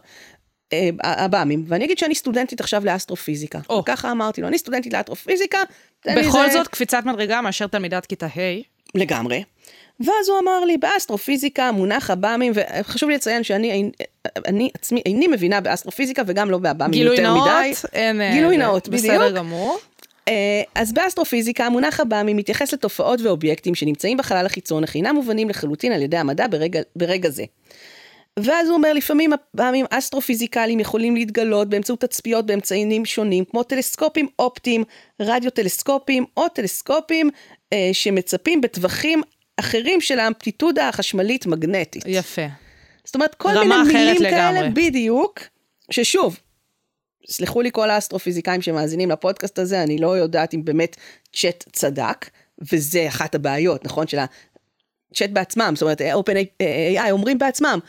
הבאמים, 1.03 1.63
ואני 1.67 1.85
אגיד 1.85 1.97
שאני 1.97 2.15
סטודנטית 2.15 2.59
עכשיו 2.59 2.85
לאסטרופיזיקה. 2.85 3.59
Oh. 3.71 3.73
ככה 3.85 4.11
אמרתי 4.11 4.41
לו, 4.41 4.47
אני 4.47 4.57
סטודנטית 4.57 4.93
לאסטרופיזיקה. 4.93 5.63
בכל 6.05 6.47
זה... 6.47 6.53
זאת 6.53 6.67
קפיצת 6.67 7.03
מדרגה 7.05 7.41
מאשר 7.41 7.67
תלמידת 7.67 8.05
כיתה 8.05 8.25
ה'. 8.25 8.61
לגמרי. 8.95 9.43
ואז 9.99 10.29
הוא 10.29 10.39
אמר 10.39 10.65
לי, 10.65 10.77
באסטרופיזיקה 10.77 11.71
מונח 11.71 12.09
הבאמים, 12.09 12.53
וחשוב 12.55 13.09
לי 13.09 13.15
לציין 13.15 13.43
שאני 13.43 13.91
אני 14.47 14.69
עצמי 14.73 15.01
איני 15.05 15.27
מבינה 15.27 15.61
באסטרופיזיקה 15.61 16.21
וגם 16.27 16.51
לא 16.51 16.57
באב"מים 16.57 17.03
יותר 17.03 17.21
נאות, 17.23 17.47
מדי. 17.47 17.51
גילוי 17.51 17.67
נאות, 17.71 17.85
אין... 17.93 18.33
גילוי 18.33 18.57
נאות, 18.57 18.87
בדיוק. 18.87 19.05
בסדר 19.05 19.31
גמור. 19.31 19.79
אה, 20.27 20.61
אז 20.75 20.93
באסטרופיזיקה 20.93 21.65
המונח 21.65 21.99
הבאמי 21.99 22.33
מתייחס 22.33 22.73
לתופעות 22.73 23.21
ואובייקטים 23.21 23.75
שנמצאים 23.75 24.17
בחלל 24.17 24.45
החיצון 24.45 24.83
אך 24.83 24.95
אינם 24.95 25.15
מובנים 25.15 25.49
לחלוטין 25.49 25.91
על 25.91 26.01
ידי 26.01 26.17
המדע 26.17 26.47
ברגע, 26.47 26.81
ברגע 26.95 27.29
זה. 27.29 27.43
ואז 28.43 28.67
הוא 28.67 28.75
אומר 28.75 28.93
לפעמים 28.93 29.33
הפעמים 29.33 29.85
אסטרופיזיקליים 29.89 30.79
יכולים 30.79 31.15
להתגלות 31.15 31.69
באמצעות 31.69 32.01
תצפיות 32.01 32.45
באמצעים 32.45 33.05
שונים 33.05 33.45
כמו 33.45 33.63
טלסקופים 33.63 34.27
אופטיים, 34.39 34.83
רדיו 35.19 35.51
טלסקופים 35.51 36.25
או 36.37 36.49
טלסקופים 36.49 37.29
אה, 37.73 37.89
שמצפים 37.93 38.61
בטווחים 38.61 39.21
אחרים 39.59 40.01
של 40.01 40.19
האמפליטודה 40.19 40.89
החשמלית 40.89 41.45
מגנטית. 41.45 42.03
יפה. 42.07 42.45
זאת 43.05 43.15
אומרת 43.15 43.35
כל 43.35 43.49
מיני 43.53 43.75
מילים 43.87 44.17
כאלה 44.17 44.51
לגמרי. 44.51 44.69
בדיוק, 44.69 45.39
ששוב, 45.91 46.39
סלחו 47.29 47.61
לי 47.61 47.69
כל 47.73 47.89
האסטרופיזיקאים 47.89 48.61
שמאזינים 48.61 49.11
לפודקאסט 49.11 49.59
הזה, 49.59 49.83
אני 49.83 49.97
לא 49.97 50.17
יודעת 50.17 50.53
אם 50.53 50.65
באמת 50.65 50.95
צ'אט 51.33 51.63
צדק, 51.71 52.29
וזה 52.71 53.07
אחת 53.07 53.35
הבעיות, 53.35 53.85
נכון? 53.85 54.07
של 54.07 54.17
הצ'אט 54.17 55.29
בעצמם, 55.29 55.73
זאת 55.75 55.81
אומרת, 55.81 56.01
OpenAI 56.01 57.11
אומרים 57.11 57.37
בעצמם, 57.37 57.79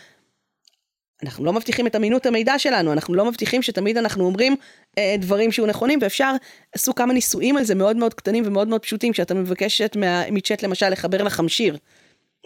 אנחנו 1.22 1.44
לא 1.44 1.52
מבטיחים 1.52 1.86
את 1.86 1.96
אמינות 1.96 2.26
המידע 2.26 2.58
שלנו, 2.58 2.92
אנחנו 2.92 3.14
לא 3.14 3.24
מבטיחים 3.24 3.62
שתמיד 3.62 3.96
אנחנו 3.96 4.24
אומרים 4.24 4.56
אה, 4.98 5.14
דברים 5.18 5.52
שהוא 5.52 5.66
נכונים, 5.66 5.98
ואפשר, 6.02 6.32
עשו 6.74 6.94
כמה 6.94 7.12
ניסויים 7.12 7.56
על 7.56 7.64
זה 7.64 7.74
מאוד 7.74 7.96
מאוד 7.96 8.14
קטנים 8.14 8.44
ומאוד 8.46 8.68
מאוד 8.68 8.80
פשוטים, 8.80 9.14
שאתה 9.14 9.34
מבקשת 9.34 9.96
מצ'אט 10.30 10.62
למשל 10.62 10.88
לחבר 10.88 11.22
לך 11.22 11.40
מכשיר. 11.40 11.76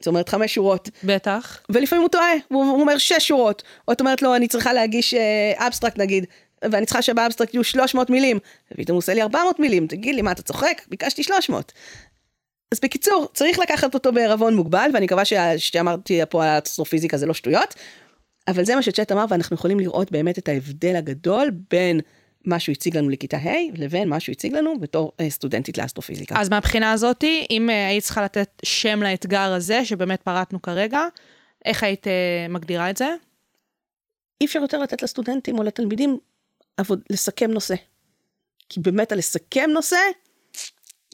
זאת 0.01 0.07
אומרת 0.07 0.29
חמש 0.29 0.55
שורות. 0.55 0.91
בטח. 1.05 1.61
ולפעמים 1.69 2.03
הוא 2.03 2.11
טועה, 2.11 2.33
הוא 2.49 2.81
אומר 2.81 2.99
שש 2.99 3.29
שורות. 3.29 3.63
או 3.89 3.93
את 3.93 4.01
אומרת 4.01 4.23
לו, 4.23 4.37
אני 4.37 4.49
צריכה 4.49 4.73
להגיש 4.73 5.15
אבסטרקט 5.57 5.99
אה, 5.99 6.05
נגיד, 6.05 6.27
ואני 6.71 6.87
צריכה 6.87 7.03
שבאבסטרקט 7.03 7.55
יהיו 7.55 7.65
300 7.65 8.11
מילים, 8.11 8.39
ופתאום 8.73 8.95
הוא 8.95 8.99
עושה 8.99 9.15
לי 9.15 9.23
400 9.23 9.61
מילים, 9.61 9.87
תגיד 9.87 10.15
לי, 10.15 10.23
מה, 10.23 10.33
אתה 10.33 10.43
צוחק? 10.43 10.83
ביקשתי 10.89 11.23
300. 11.23 11.73
אז 12.73 12.81
בקיצור, 12.81 13.29
צריך 13.35 13.59
לקחת 13.59 13.95
אותו 13.95 14.13
בערבון 14.13 14.55
מוגבל, 14.55 14.91
ואני 14.95 15.05
מקווה 15.07 15.23
שאמרתי 15.59 16.21
פה 16.29 16.45
על 16.45 16.49
האסטרופיזיקה 16.49 17.17
זה 17.17 17.27
לא 17.27 17.35
שטויות, 17.35 17.75
אבל 18.49 18.65
זה 18.65 18.75
מה 18.75 18.83
שצ'אט 18.83 19.13
אמר, 19.13 19.25
ואנחנו 19.29 19.55
יכולים 19.55 19.81
לראות 19.81 20.13
באמת 20.13 20.39
את 20.39 20.49
ההבדל 20.49 20.97
הגדול 20.97 21.51
בין 21.71 22.01
מה 22.45 22.61
שהוא 22.61 22.73
הציג 22.73 22.97
לנו 22.97 23.09
לכיתה 23.09 23.37
ה' 23.37 23.77
לבין 23.77 24.09
מה 24.09 24.21
שהוא 24.21 24.33
הציג 24.33 24.55
לנו 24.55 24.81
בתור 24.81 25.13
אה, 25.21 25.31
סטודנטית 25.31 25.79
לאסטרופיזיקה. 25.79 26.41
אז 26.41 26.49
מהבחינה 26.49 26.93
הזאתי, 26.93 27.47
אם 27.51 27.71
אה, 27.71 27.89
היית 27.89 28.05
צריכה 28.05 28.25
לתת 28.25 28.51
שם 28.65 29.03
לאתגר 29.03 29.53
הזה, 29.53 29.85
שבאמת 29.85 30.23
פרטנו 30.23 30.63
כרגע, 30.63 31.01
איך 31.65 31.83
היית 31.83 32.07
אה, 32.07 32.47
מגדירה 32.49 32.91
את 32.91 32.97
זה? 32.97 33.15
אי 34.41 34.47
אפשר 34.47 34.59
יותר 34.59 34.79
לתת 34.79 35.03
לסטודנטים 35.03 35.59
או 35.59 35.63
לתלמידים 35.63 36.19
עבוד, 36.77 37.01
לסכם 37.11 37.51
נושא. 37.51 37.75
כי 38.69 38.81
באמת 38.81 39.13
על 39.13 39.19
לסכם 39.19 39.71
נושא, 39.71 39.97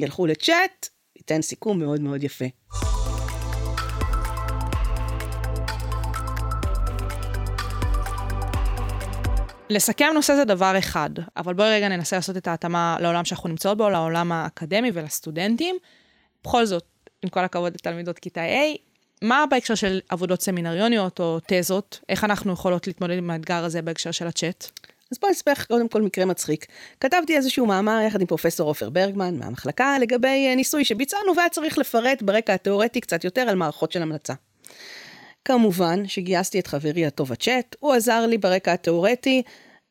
ילכו 0.01 0.27
לצ'אט, 0.27 0.89
ייתן 1.17 1.43
סיכום 1.43 1.79
מאוד 1.79 2.01
מאוד 2.01 2.25
יפה. 2.25 2.47
לסכם 9.71 10.11
נושא 10.15 10.35
זה 10.35 10.45
דבר 10.45 10.79
אחד, 10.79 11.11
אבל 11.37 11.55
בואי 11.55 11.71
רגע 11.71 11.89
ננסה 11.89 12.17
לעשות 12.17 12.37
את 12.37 12.49
ההתאמה 12.49 12.97
לעולם 13.01 13.25
שאנחנו 13.25 13.49
נמצאות 13.49 13.79
בו, 13.79 13.91
לעולם 13.91 14.33
האקדמי 14.33 14.91
ולסטודנטים. 14.95 15.77
בכל 16.45 16.67
זאת, 16.67 16.85
עם 17.23 17.29
כל 17.29 17.45
הכבוד 17.45 17.75
לתלמידות 17.75 18.19
כיתה 18.19 18.41
A, 18.41 18.79
מה 19.23 19.45
בהקשר 19.51 19.75
של 19.75 20.01
עבודות 20.09 20.43
סמינריוניות 20.43 21.21
או 21.21 21.39
תזות, 21.47 22.01
איך 22.09 22.25
אנחנו 22.25 22.53
יכולות 22.53 22.87
להתמודד 22.87 23.19
עם 23.19 23.31
האתגר 23.31 23.65
הזה 23.65 23.83
בהקשר 23.83 24.11
של 24.11 24.27
הצ'אט? 24.27 24.67
אז 25.13 25.19
בואי 25.21 25.31
נספר 25.31 25.53
קודם 25.69 25.89
כל 25.89 26.03
מקרה 26.03 26.25
מצחיק. 26.25 26.67
כתבתי 27.01 27.37
איזשהו 27.37 27.67
מאמר 27.67 28.01
יחד 28.07 28.21
עם 28.21 28.27
פרופסור 28.27 28.69
עופר 28.69 28.91
ברגמן 28.91 29.39
מהמחלקה 29.39 29.99
לגבי 29.99 30.47
אה, 30.49 30.55
ניסוי 30.55 30.85
שביצענו 30.85 31.37
והיה 31.37 31.49
צריך 31.49 31.79
לפרט 31.79 32.23
ברקע 32.23 32.55
התיאורטי 32.55 33.01
קצת 33.01 33.25
יותר 33.25 33.41
על 33.41 33.55
מערכות 33.57 33.93
של 33.93 34.03
המלצה. 34.03 34.35
כמובן 35.51 36.07
שגייסתי 36.07 36.59
את 36.59 36.67
חברי 36.67 37.07
הטוב 37.07 37.33
הצ'אט, 37.33 37.77
הוא 37.81 37.93
עזר 37.93 38.27
לי 38.27 38.39
ברקע 38.39 38.73
התיאורטי. 38.73 39.43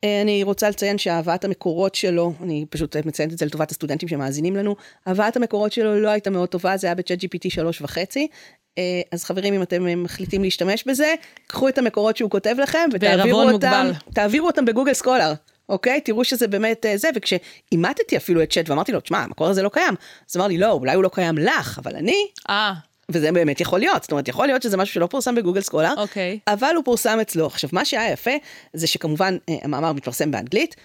אה, 0.04 0.22
אני 0.22 0.42
רוצה 0.42 0.70
לציין 0.70 0.98
שהבאת 0.98 1.44
המקורות 1.44 1.94
שלו, 1.94 2.32
אני 2.42 2.66
פשוט 2.70 2.96
מציינת 2.96 3.32
את 3.32 3.38
זה 3.38 3.46
לטובת 3.46 3.70
הסטודנטים 3.70 4.08
שמאזינים 4.08 4.56
לנו, 4.56 4.76
הבאת 5.06 5.36
המקורות 5.36 5.72
שלו 5.72 6.00
לא 6.00 6.08
הייתה 6.08 6.30
מאוד 6.30 6.48
טובה, 6.48 6.76
זה 6.76 6.86
היה 6.86 6.94
בצ'אט 6.94 7.18
GPT 7.24 7.50
שלוש 7.50 7.82
וחצי. 7.82 8.28
אה, 8.78 9.00
אז 9.12 9.24
חברים, 9.24 9.54
אם 9.54 9.62
אתם 9.62 10.02
מחליטים 10.02 10.42
להשתמש 10.42 10.84
בזה, 10.86 11.14
קחו 11.46 11.68
את 11.68 11.78
המקורות 11.78 12.16
שהוא 12.16 12.30
כותב 12.30 12.56
לכם 12.62 12.88
ותעבירו 12.92 13.42
אותם, 13.42 13.90
תעבירו 14.14 14.46
אותם 14.46 14.64
בגוגל 14.64 14.94
סקולר. 14.94 15.32
אוקיי? 15.68 16.00
תראו 16.00 16.24
שזה 16.24 16.48
באמת 16.48 16.86
אה, 16.86 16.96
זה, 16.96 17.08
וכשאימתתי 17.14 18.16
אפילו 18.16 18.42
את 18.42 18.52
צ'אט 18.52 18.70
ואמרתי 18.70 18.92
לו, 18.92 19.00
תשמע, 19.00 19.18
המקור 19.18 19.48
הזה 19.48 19.62
לא 19.62 19.68
קיים, 19.68 19.94
אז 20.30 20.36
אמר 20.36 20.46
לי, 20.46 20.58
לא, 20.58 20.72
אולי 20.72 20.94
הוא 20.94 21.04
לא 21.04 21.10
קיים 21.12 21.38
לך, 21.38 21.78
אבל 21.82 21.96
אני... 21.96 22.26
אה. 22.50 22.72
וזה 23.12 23.32
באמת 23.32 23.60
יכול 23.60 23.78
להיות, 23.78 24.02
זאת 24.02 24.12
אומרת, 24.12 24.28
יכול 24.28 24.46
להיות 24.46 24.62
שזה 24.62 24.76
משהו 24.76 24.94
שלא 24.94 25.06
פורסם 25.06 25.34
בגוגל 25.34 25.60
סקולר, 25.60 25.94
אוקיי. 25.96 26.38
אבל 26.46 26.72
הוא 26.76 26.84
פורסם 26.84 27.18
אצלו. 27.20 27.46
עכשיו, 27.46 27.70
מה 27.72 27.84
שהיה 27.84 28.12
יפה, 28.12 28.30
זה 28.72 28.86
שכמובן 28.86 29.36
אה, 29.48 29.54
המאמר 29.62 29.92
מתפרסם 29.92 30.30
באנגלית, 30.30 30.76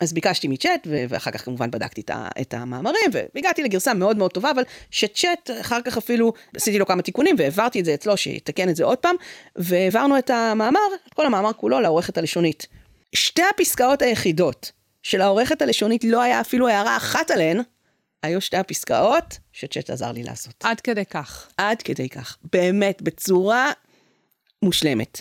אז 0.00 0.12
ביקשתי 0.12 0.48
מצ'אט, 0.48 0.86
ואחר 1.08 1.30
כך 1.30 1.44
כמובן 1.44 1.70
בדקתי 1.70 2.02
את 2.40 2.54
המאמרים, 2.54 3.10
והגעתי 3.34 3.62
לגרסה 3.62 3.94
מאוד 3.94 4.16
מאוד 4.16 4.30
טובה, 4.30 4.50
אבל 4.50 4.62
שצ'אט, 4.90 5.50
אחר 5.60 5.80
כך 5.84 5.96
אפילו 5.96 6.32
עשיתי 6.56 6.78
לו 6.78 6.86
כמה 6.86 7.02
תיקונים, 7.02 7.34
והעברתי 7.38 7.80
את 7.80 7.84
זה 7.84 7.94
אצלו, 7.94 8.16
שיתקן 8.16 8.68
את 8.68 8.76
זה 8.76 8.84
עוד 8.84 8.98
פעם, 8.98 9.16
והעברנו 9.56 10.18
את 10.18 10.30
המאמר, 10.30 10.80
את 11.08 11.14
כל 11.14 11.26
המאמר 11.26 11.52
כולו 11.52 11.80
לעורכת 11.80 12.18
הלשונית. 12.18 12.66
שתי 13.14 13.42
הפסקאות 13.54 14.02
היחידות 14.02 14.72
של 15.02 15.20
העורכת 15.20 15.62
הלשונית 15.62 16.04
לא 16.04 16.22
היה 16.22 16.40
אפילו 16.40 16.68
הערה 16.68 16.96
אחת 16.96 17.30
עליהן, 17.30 17.60
היו 18.22 18.40
שתי 18.40 18.56
הפסקאות 18.56 19.38
שצ'אט 19.52 19.90
עזר 19.90 20.12
לי 20.12 20.22
לעשות. 20.22 20.54
עד 20.62 20.80
כדי 20.80 21.04
כך. 21.04 21.48
עד 21.56 21.82
כדי 21.82 22.08
כך, 22.08 22.36
באמת, 22.52 23.02
בצורה 23.02 23.72
מושלמת. 24.62 25.20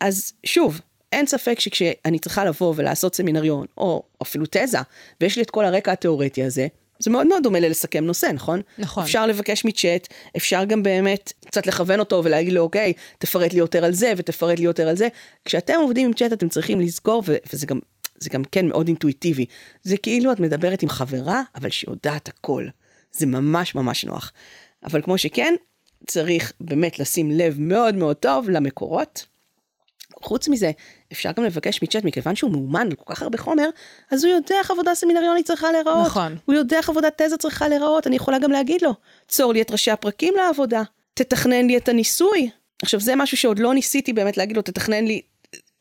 אז 0.00 0.32
שוב, 0.46 0.80
אין 1.12 1.26
ספק 1.26 1.60
שכשאני 1.60 2.18
צריכה 2.18 2.44
לבוא 2.44 2.74
ולעשות 2.76 3.14
סמינריון, 3.14 3.66
או 3.76 4.02
אפילו 4.22 4.44
תזה, 4.50 4.78
ויש 5.20 5.36
לי 5.36 5.42
את 5.42 5.50
כל 5.50 5.64
הרקע 5.64 5.92
התיאורטי 5.92 6.44
הזה, 6.44 6.66
זה 6.98 7.10
מאוד 7.10 7.26
מאוד 7.26 7.42
דומה 7.42 7.60
ללסכם 7.60 8.04
נושא, 8.04 8.26
נכון? 8.26 8.60
נכון. 8.78 9.02
אפשר 9.02 9.26
לבקש 9.26 9.64
מצ'אט, 9.64 10.08
אפשר 10.36 10.64
גם 10.64 10.82
באמת 10.82 11.32
קצת 11.46 11.66
לכוון 11.66 12.00
אותו 12.00 12.24
ולהגיד 12.24 12.52
לו, 12.52 12.60
אוקיי, 12.60 12.92
תפרט 13.18 13.52
לי 13.52 13.58
יותר 13.58 13.84
על 13.84 13.92
זה 13.92 14.12
ותפרט 14.16 14.58
לי 14.58 14.64
יותר 14.64 14.88
על 14.88 14.96
זה. 14.96 15.08
כשאתם 15.44 15.74
עובדים 15.80 16.06
עם 16.06 16.12
צ'אט 16.12 16.32
אתם 16.32 16.48
צריכים 16.48 16.80
לזכור, 16.80 17.22
וזה 17.52 17.66
גם, 17.66 17.78
זה 18.20 18.30
גם 18.30 18.44
כן 18.44 18.68
מאוד 18.68 18.86
אינטואיטיבי. 18.86 19.46
זה 19.82 19.96
כאילו 19.96 20.32
את 20.32 20.40
מדברת 20.40 20.82
עם 20.82 20.88
חברה, 20.88 21.42
אבל 21.54 21.70
שיודעת 21.70 22.28
הכל. 22.28 22.66
זה 23.12 23.26
ממש 23.26 23.74
ממש 23.74 24.04
נוח. 24.04 24.32
אבל 24.84 25.02
כמו 25.02 25.18
שכן, 25.18 25.54
צריך 26.06 26.52
באמת 26.60 26.98
לשים 26.98 27.30
לב 27.30 27.56
מאוד 27.58 27.94
מאוד 27.94 28.16
טוב 28.16 28.50
למקורות. 28.50 29.26
חוץ 30.22 30.48
מזה, 30.48 30.70
אפשר 31.12 31.30
גם 31.36 31.44
לבקש 31.44 31.82
מצ'אט, 31.82 32.04
מכיוון 32.04 32.36
שהוא 32.36 32.50
מאומן 32.50 32.86
על 32.86 32.94
כל 32.94 33.14
כך 33.14 33.22
הרבה 33.22 33.38
חומר, 33.38 33.68
אז 34.10 34.24
הוא 34.24 34.34
יודע 34.34 34.54
איך 34.58 34.70
עבודה 34.70 34.94
סמינריונית 34.94 35.46
צריכה 35.46 35.72
להיראות. 35.72 36.06
נכון. 36.06 36.36
הוא 36.44 36.54
יודע 36.54 36.76
איך 36.76 36.90
עבודת 36.90 37.22
תזה 37.22 37.36
צריכה 37.36 37.68
להיראות, 37.68 38.06
אני 38.06 38.16
יכולה 38.16 38.38
גם 38.38 38.50
להגיד 38.50 38.82
לו, 38.82 38.94
צור 39.28 39.52
לי 39.52 39.62
את 39.62 39.70
ראשי 39.70 39.90
הפרקים 39.90 40.34
לעבודה, 40.36 40.82
תתכנן 41.14 41.66
לי 41.66 41.76
את 41.76 41.88
הניסוי. 41.88 42.50
עכשיו, 42.82 43.00
זה 43.00 43.16
משהו 43.16 43.36
שעוד 43.36 43.58
לא 43.58 43.74
ניסיתי 43.74 44.12
באמת 44.12 44.36
להגיד 44.36 44.56
לו, 44.56 44.62
תתכנן 44.62 45.04
לי, 45.04 45.22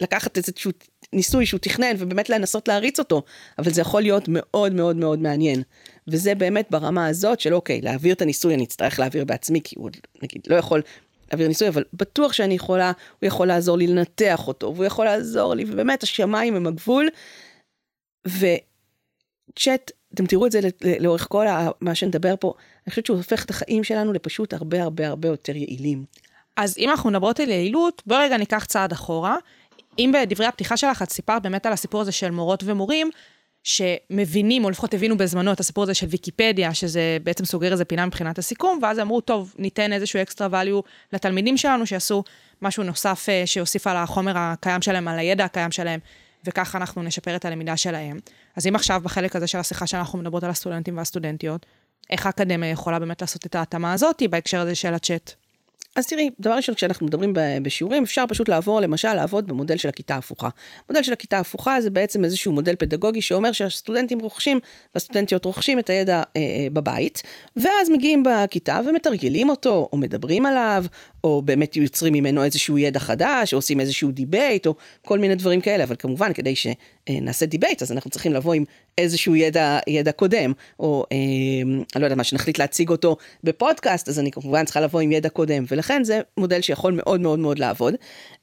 לקחת 0.02 0.38
איזשהו 0.38 0.72
ניסוי 1.14 1.46
שהוא 1.46 1.60
תכנן 1.60 1.96
ובאמת 1.98 2.30
לנסות 2.30 2.68
להריץ 2.68 3.00
אותו, 3.00 3.24
אבל 3.58 3.74
זה 3.74 3.82
יכול 3.82 4.02
להיות 4.02 4.24
מאוד 4.28 4.74
מאוד 4.74 4.96
מאוד 4.96 5.20
מעניין. 5.20 5.64
וזה 6.08 6.36
באמת 6.36 6.68
ברמה 6.70 7.08
הזאת 7.08 7.40
של 7.40 7.54
אוקיי, 7.54 7.82
להעביר 7.82 8.14
את 8.14 8.22
הניסוי 8.22 8.54
אני 8.54 8.64
אצטרך 8.64 9.00
להעביר 9.00 9.26
בעצמי, 9.26 9.62
כי 9.64 9.76
הוא 9.78 9.90
נגיד, 10.24 10.42
לא 10.48 10.56
יכול 10.56 10.82
להעביר 11.30 11.48
ניסוי, 11.48 11.68
אבל 11.68 11.84
בטוח 11.94 12.34
שאני 12.34 12.54
יכולה, 12.54 12.92
הוא 13.20 13.28
יכול 13.28 13.48
לעזור 13.48 13.78
לי 13.78 13.88
לנתח 13.88 14.48
אותו, 14.48 14.74
והוא 14.76 14.86
יכול 14.86 15.06
לעזור 15.06 15.54
לי, 15.54 15.66
ובאמת 15.68 16.04
השמיים 16.04 16.56
הם 16.56 16.68
הגבול. 16.68 17.10
וצ'אט, 18.28 19.92
אתם 20.14 20.26
תראו 20.26 20.46
את 20.46 20.52
זה 20.52 20.60
לאורך 21.00 21.28
כל 21.30 21.46
מה 21.82 21.96
שנדבר 21.96 22.36
פה, 22.40 22.54
אני 22.86 22.90
חושבת 22.90 23.06
שהוא 23.06 23.18
הופך 23.18 23.46
את 23.46 23.50
החיים 23.50 23.84
שלנו 23.84 24.14
לפשוט 24.14 24.54
הרבה 24.54 24.84
הרבה 24.84 25.08
הרבה 25.08 25.28
יותר 25.28 25.56
יעילים. 25.56 26.06
אז 26.56 26.78
אם 26.78 26.90
אנחנו 26.90 27.10
מדברות 27.10 27.40
על 27.40 27.50
יעילות, 27.50 28.02
בואו 28.06 28.20
רגע 28.20 28.38
ניקח 28.38 28.66
צעד 28.66 28.92
אחורה. 28.92 29.36
אם 30.00 30.12
בדברי 30.14 30.46
הפתיחה 30.46 30.78
שלך 30.78 31.02
את 31.02 31.10
סיפרת 31.10 31.44
באמת 31.44 31.66
על 31.66 31.74
הסיפור 31.74 32.02
הזה 32.02 32.12
של 32.12 32.32
מורות 32.32 32.64
ומורים, 32.66 33.10
שמבינים, 33.64 34.66
או 34.66 34.70
לפחות 34.70 34.94
הבינו 34.94 35.18
בזמנו 35.18 35.54
את 35.54 35.60
הסיפור 35.60 35.84
הזה 35.84 35.94
של 35.94 36.08
ויקיפדיה, 36.08 36.74
שזה 36.74 37.18
בעצם 37.24 37.46
סוגר 37.46 37.72
איזה 37.72 37.86
פינה 37.86 38.06
מבחינת 38.06 38.38
הסיכום, 38.38 38.80
ואז 38.82 39.00
אמרו, 39.00 39.22
טוב, 39.22 39.54
ניתן 39.58 39.94
איזשהו 39.94 40.22
אקסטרה 40.22 40.64
value 40.64 40.82
לתלמידים 41.14 41.58
שלנו, 41.58 41.86
שיעשו 41.86 42.24
משהו 42.62 42.84
נוסף 42.84 43.26
אה, 43.30 43.44
שיוסיף 43.46 43.88
על 43.88 43.98
החומר 43.98 44.34
הקיים 44.36 44.82
שלהם, 44.82 45.08
על 45.08 45.20
הידע 45.20 45.46
הקיים 45.46 45.72
שלהם, 45.72 46.00
וככה 46.46 46.78
אנחנו 46.78 47.04
נשפר 47.04 47.36
את 47.36 47.46
הלמידה 47.46 47.78
שלהם. 47.78 48.20
אז 48.56 48.68
אם 48.68 48.76
עכשיו 48.76 49.02
בחלק 49.04 49.36
הזה 49.36 49.48
של 49.48 49.58
השיחה 49.58 49.88
שאנחנו 49.88 50.20
מדברות 50.20 50.44
על 50.44 50.50
הסטודנטים 50.50 50.98
והסטודנטיות, 50.98 51.66
איך 52.10 52.26
האקדמיה 52.26 52.70
יכולה 52.70 53.00
באמת 53.00 53.22
לעשות 53.22 53.46
את 53.46 53.56
ההתאמה 53.56 53.94
הזאת 53.94 54.24
בהקשר 54.30 54.60
הזה 54.60 54.76
של 54.76 54.94
הצ'אט? 54.94 55.34
אז 55.98 56.08
תראי, 56.08 56.30
דבר 56.40 56.52
ראשון, 56.52 56.76
כשאנחנו 56.76 57.06
מדברים 57.06 57.34
בשיעורים, 57.62 58.04
אפשר 58.04 58.24
פשוט 58.28 58.50
לעבור, 58.50 58.80
למשל, 58.80 59.14
לעבוד 59.14 59.48
במודל 59.48 59.78
של 59.78 59.90
הכיתה 59.90 60.16
ההפוכה. 60.16 60.50
מודל 60.90 61.04
של 61.04 61.14
הכיתה 61.14 61.38
ההפוכה 61.38 61.82
זה 61.82 61.90
בעצם 61.90 62.24
איזשהו 62.24 62.52
מודל 62.52 62.76
פדגוגי 62.76 63.22
שאומר 63.22 63.52
שהסטודנטים 63.52 64.20
רוכשים, 64.20 64.60
והסטודנטיות 64.96 65.46
רוכשים 65.46 65.80
את 65.80 65.90
הידע 65.90 66.16
אה, 66.16 66.42
אה, 66.42 66.68
בבית, 66.74 67.24
ואז 67.56 67.90
מגיעים 67.90 68.24
בכיתה 68.24 68.80
ומתרגלים 68.86 69.50
אותו, 69.50 69.90
או 69.94 69.98
מדברים 69.98 70.46
עליו, 70.46 70.86
או 71.24 71.42
באמת 71.42 71.76
יוצרים 71.76 72.14
ממנו 72.14 72.44
איזשהו 72.44 72.78
ידע 72.78 73.00
חדש, 73.00 73.54
או 73.54 73.58
עושים 73.58 73.80
איזשהו 73.80 74.12
debate, 74.12 74.68
או 74.68 74.76
כל 75.06 75.20
מיני 75.20 75.36
דברים 75.36 75.62
כאלה, 75.62 75.84
אבל 75.84 75.96
כמובן, 76.00 76.34
כדי 76.34 76.54
שנעשה 76.56 77.46
debate, 77.46 77.82
אז 77.82 77.92
אנחנו 77.92 78.10
צריכים 78.10 78.34
לבוא 78.34 78.54
עם 78.54 78.64
איזשהו 78.98 79.36
ידע, 79.36 79.80
ידע 79.88 80.12
קודם, 80.12 80.54
או 80.80 81.06
אה, 81.12 81.18
אני 81.96 82.02
לא 82.02 82.06
יודעת 82.06 82.18
מה, 82.18 82.24
שנחליט 82.24 82.60
להציג 82.60 82.90
אותו 82.90 83.18
בפודקאסט, 83.44 84.10
אז 84.10 84.20
אני 84.20 84.32
כמובן 84.32 84.66
צריכה 84.66 84.82
לבוא 84.82 85.00
עם 85.00 85.12
ידע 85.12 85.30
קודם, 85.30 85.64
ולכן 85.72 86.04
זה 86.04 86.22
מודל 86.38 86.62
שיכול 86.62 86.94
מאוד 86.94 87.22
מאוד 87.22 87.40
מאוד 87.40 87.60
לעבוד. 87.60 87.94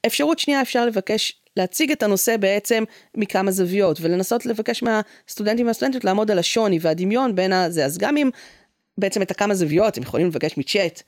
אפשרות 0.05 0.39
שנייה, 0.39 0.61
אפשר 0.61 0.85
לבקש 0.85 1.33
להציג 1.57 1.91
את 1.91 2.03
הנושא 2.03 2.37
בעצם 2.37 2.83
מכמה 3.17 3.51
זוויות, 3.51 4.01
ולנסות 4.01 4.45
לבקש 4.45 4.83
מהסטודנטים 4.83 5.67
והסטודנטיות 5.67 6.03
לעמוד 6.03 6.31
על 6.31 6.39
השוני 6.39 6.79
והדמיון 6.81 7.35
בין 7.35 7.53
הזה, 7.53 7.85
אז 7.85 7.97
גם 7.97 8.17
אם 8.17 8.29
בעצם 8.97 9.21
את 9.21 9.31
הכמה 9.31 9.55
זוויות, 9.55 9.97
הם 9.97 10.03
יכולים 10.03 10.27
לבקש 10.27 10.57
מצ'אט, 10.57 11.01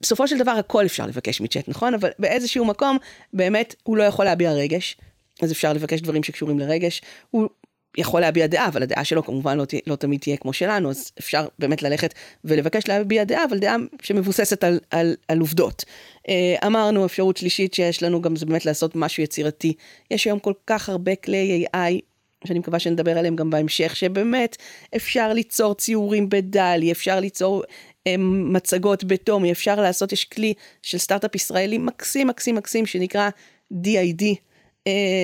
בסופו 0.00 0.28
של 0.28 0.38
דבר 0.38 0.50
הכל 0.50 0.86
אפשר 0.86 1.06
לבקש 1.06 1.40
מצ'אט, 1.40 1.68
נכון? 1.68 1.94
אבל 1.94 2.10
באיזשהו 2.18 2.64
מקום 2.64 2.98
באמת 3.32 3.74
הוא 3.82 3.96
לא 3.96 4.02
יכול 4.02 4.24
להביע 4.24 4.52
רגש, 4.52 4.96
אז 5.42 5.52
אפשר 5.52 5.72
לבקש 5.72 6.00
דברים 6.00 6.22
שקשורים 6.22 6.58
לרגש. 6.58 7.02
הוא 7.30 7.48
יכול 7.96 8.20
להביע 8.20 8.46
דעה, 8.46 8.68
אבל 8.68 8.82
הדעה 8.82 9.04
שלו 9.04 9.24
כמובן 9.24 9.58
לא, 9.58 9.64
תה, 9.64 9.76
לא 9.86 9.96
תמיד 9.96 10.20
תהיה 10.20 10.36
כמו 10.36 10.52
שלנו, 10.52 10.90
אז 10.90 11.12
אפשר 11.18 11.46
באמת 11.58 11.82
ללכת 11.82 12.14
ולבקש 12.44 12.88
להביע 12.88 13.24
דעה, 13.24 13.44
אבל 13.44 13.58
דעה 13.58 13.76
שמבוססת 14.02 14.64
על, 14.64 14.80
על, 14.90 15.16
על 15.28 15.38
עובדות. 15.38 15.84
אה, 16.28 16.54
אמרנו, 16.66 17.06
אפשרות 17.06 17.36
שלישית 17.36 17.74
שיש 17.74 18.02
לנו 18.02 18.22
גם 18.22 18.36
זה 18.36 18.46
באמת 18.46 18.66
לעשות 18.66 18.96
משהו 18.96 19.22
יצירתי. 19.22 19.74
יש 20.10 20.24
היום 20.24 20.38
כל 20.38 20.52
כך 20.66 20.88
הרבה 20.88 21.16
כלי 21.16 21.64
AI 21.74 22.00
שאני 22.44 22.58
מקווה 22.58 22.78
שנדבר 22.78 23.18
עליהם 23.18 23.36
גם 23.36 23.50
בהמשך, 23.50 23.96
שבאמת 23.96 24.56
אפשר 24.96 25.32
ליצור 25.32 25.74
ציורים 25.74 26.28
בדלי, 26.28 26.92
אפשר 26.92 27.20
ליצור 27.20 27.62
הם, 28.06 28.52
מצגות 28.52 29.04
בתומי, 29.04 29.52
אפשר 29.52 29.80
לעשות, 29.80 30.12
יש 30.12 30.24
כלי 30.24 30.54
של 30.82 30.98
סטארט-אפ 30.98 31.34
ישראלי 31.34 31.78
מקסים 31.78 32.26
מקסים 32.26 32.54
מקסים 32.54 32.86
שנקרא 32.86 33.28
DID, 33.72 34.22
אה, 34.22 34.32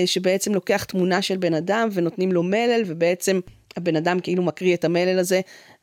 שבעצם 0.07 0.55
לוקח 0.55 0.85
תמונה 0.85 1.23
של 1.23 1.37
בן 1.37 1.55
אדם 1.55 1.89
ונותנים 1.93 2.33
לו 2.33 2.43
מלל, 2.43 2.83
ובעצם 2.87 3.41
הבן 3.77 3.97
אדם 3.97 4.21
כאילו 4.21 4.43
מקריא 4.43 4.75
את 4.75 4.85
המלל 4.85 5.19
הזה. 5.19 5.41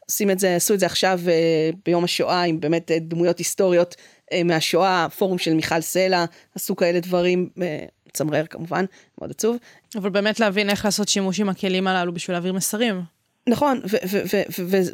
עושים 0.09 0.31
את 0.31 0.39
זה, 0.39 0.55
עשו 0.55 0.73
את 0.73 0.79
זה 0.79 0.85
עכשיו 0.85 1.19
אה, 1.27 1.69
ביום 1.85 2.03
השואה 2.03 2.43
עם 2.43 2.59
באמת 2.59 2.91
אה, 2.91 2.99
דמויות 2.99 3.37
היסטוריות 3.37 3.95
אה, 4.33 4.43
מהשואה, 4.43 5.07
פורום 5.17 5.37
של 5.37 5.53
מיכל 5.53 5.81
סלע, 5.81 6.25
עשו 6.55 6.75
כאלה 6.75 6.99
דברים, 6.99 7.49
אה, 7.61 7.85
מצמרר 8.07 8.45
כמובן, 8.45 8.85
מאוד 9.17 9.31
עצוב. 9.31 9.57
אבל 9.95 10.09
באמת 10.09 10.39
להבין 10.39 10.69
איך 10.69 10.85
לעשות 10.85 11.07
שימוש 11.07 11.39
עם 11.39 11.49
הכלים 11.49 11.87
הללו 11.87 12.13
בשביל 12.13 12.35
להעביר 12.35 12.53
מסרים. 12.53 13.01
נכון, 13.49 13.81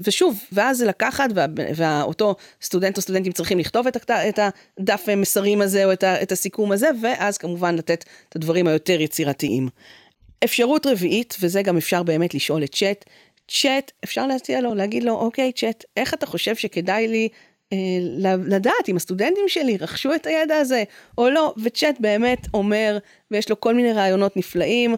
ושוב, 0.04 0.44
ואז 0.52 0.78
זה 0.78 0.86
לקחת, 0.86 1.30
ואותו 1.76 2.36
סטודנט 2.62 2.98
או 2.98 3.02
סטודנטים 3.02 3.32
צריכים 3.32 3.60
לכתוב 3.60 3.88
את, 3.88 4.12
את 4.12 4.40
הדף 4.80 5.10
מסרים 5.18 5.62
הזה 5.62 5.86
או 5.86 5.94
את, 5.94 6.04
את 6.04 6.32
הסיכום 6.32 6.72
הזה, 6.72 6.88
ואז 7.02 7.38
כמובן 7.38 7.76
לתת 7.76 8.06
את 8.30 8.36
הדברים 8.36 8.68
היותר 8.68 9.02
יצירתיים. 9.02 9.70
אפשרות 10.44 10.86
רביעית, 10.86 11.36
וזה 11.42 11.62
גם 11.62 11.78
אפשר 11.78 12.04
באמת 12.04 12.34
לשאול 12.34 12.64
את 12.64 12.76
צ'אט, 12.76 13.06
צ'אט, 13.48 13.92
אפשר 14.04 14.28
להציע 14.28 14.62
לו, 14.62 14.76
להגיד 14.76 15.04
לו, 15.04 15.14
אוקיי, 15.14 15.52
צ'אט, 15.52 15.84
איך 15.98 16.14
אתה 16.14 16.26
חושב 16.26 16.56
שכדאי 16.56 17.08
לי 17.08 17.30
אה, 17.74 17.78
לדעת 18.48 18.90
אם 18.90 18.96
הסטודנטים 18.96 19.44
שלי 19.48 19.78
רכשו 19.78 20.16
את 20.16 20.26
הידע 20.26 20.58
הזה 20.58 20.84
או 21.18 21.30
לא, 21.30 21.54
וצ'אט 21.64 21.96
באמת 22.00 22.48
אומר, 22.54 22.98
ויש 23.32 23.50
לו 23.50 23.60
כל 23.60 23.74
מיני 23.74 23.94
רעיונות 23.94 24.38
נפלאים, 24.38 24.96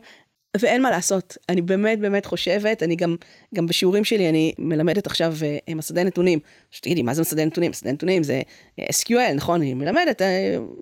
ואין 0.59 0.81
מה 0.81 0.91
לעשות, 0.91 1.37
אני 1.49 1.61
באמת 1.61 1.99
באמת 1.99 2.25
חושבת, 2.25 2.83
אני 2.83 2.95
גם, 2.95 3.15
גם 3.55 3.65
בשיעורים 3.65 4.03
שלי, 4.03 4.29
אני 4.29 4.53
מלמדת 4.59 5.07
עכשיו 5.07 5.33
uh, 5.69 5.75
מסדי 5.75 6.03
נתונים. 6.03 6.39
עכשיו 6.69 6.81
תגידי, 6.81 7.01
מה 7.01 7.13
זה 7.13 7.21
מסדי 7.21 7.45
נתונים? 7.45 7.71
מסדי 7.71 7.91
נתונים 7.91 8.23
זה 8.23 8.41
uh, 8.81 8.83
SQL, 8.83 9.33
נכון? 9.35 9.61
אני 9.61 9.73
מלמדת 9.73 10.21
uh, 10.21 10.25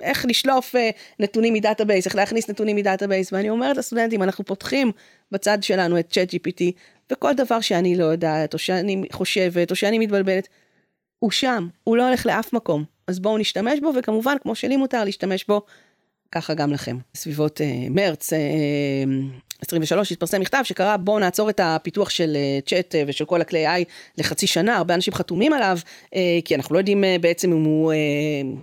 איך 0.02 0.26
לשלוף 0.30 0.76
uh, 0.76 0.80
נתונים 1.20 1.54
מ-database, 1.54 2.06
איך 2.06 2.16
להכניס 2.16 2.50
נתונים 2.50 2.76
מ-database, 2.76 3.34
ואני 3.34 3.50
אומרת 3.50 3.78
לסטודנטים, 3.78 4.24
אנחנו 4.24 4.46
פותחים 4.46 4.92
בצד 5.32 5.64
שלנו 5.64 6.00
את 6.00 6.18
ChatGPT, 6.18 6.64
וכל 7.12 7.34
דבר 7.34 7.62
שאני 7.62 7.96
לא 7.96 8.06
יודעת, 8.06 8.54
או 8.54 8.60
שאני 8.60 9.04
חושבת, 9.12 9.72
או 9.72 9.76
שאני 9.76 10.00
מתבלבלת, 10.00 10.48
הוא 11.20 11.32
שם, 11.32 11.68
הוא 11.84 11.98
לא 11.98 12.08
הולך 12.08 12.26
לאף 12.26 12.54
מקום. 12.54 12.84
אז 13.08 13.20
בואו 13.20 13.38
נשתמש 13.38 13.80
בו, 13.80 13.92
וכמובן, 14.00 14.36
כמו 14.42 14.56
שלי 14.56 14.78
מותר 14.78 15.04
להשתמש 15.04 15.46
בו, 15.48 15.62
ככה 16.36 16.54
גם 16.54 16.74
לכם. 16.74 16.98
סביבות 17.16 17.62
uh, 17.62 17.90
מרץ, 17.90 18.34
uh, 18.34 18.36
23 19.62 20.12
התפרסם 20.12 20.42
מכתב 20.42 20.62
שקרא 20.64 20.98
בואו 20.98 21.20
נעצור 21.20 21.50
את 21.50 21.60
הפיתוח 21.64 22.10
של 22.10 22.38
צ'אט 22.66 22.96
uh, 22.96 22.98
uh, 22.98 23.10
ושל 23.10 23.26
כל 23.26 23.42
הכלי 23.42 23.68
AI 23.68 23.84
לחצי 24.18 24.48
שנה, 24.48 24.78
הרבה 24.78 24.94
אנשים 24.94 25.14
חתומים 25.14 25.54
עליו, 25.54 25.78
uh, 26.06 26.18
כי 26.46 26.56
אנחנו 26.56 26.74
לא 26.74 26.80
יודעים 26.80 27.04
uh, 27.04 27.22
בעצם 27.22 27.52
אם 27.52 27.64
הוא 27.64 27.94
uh, 27.94 27.96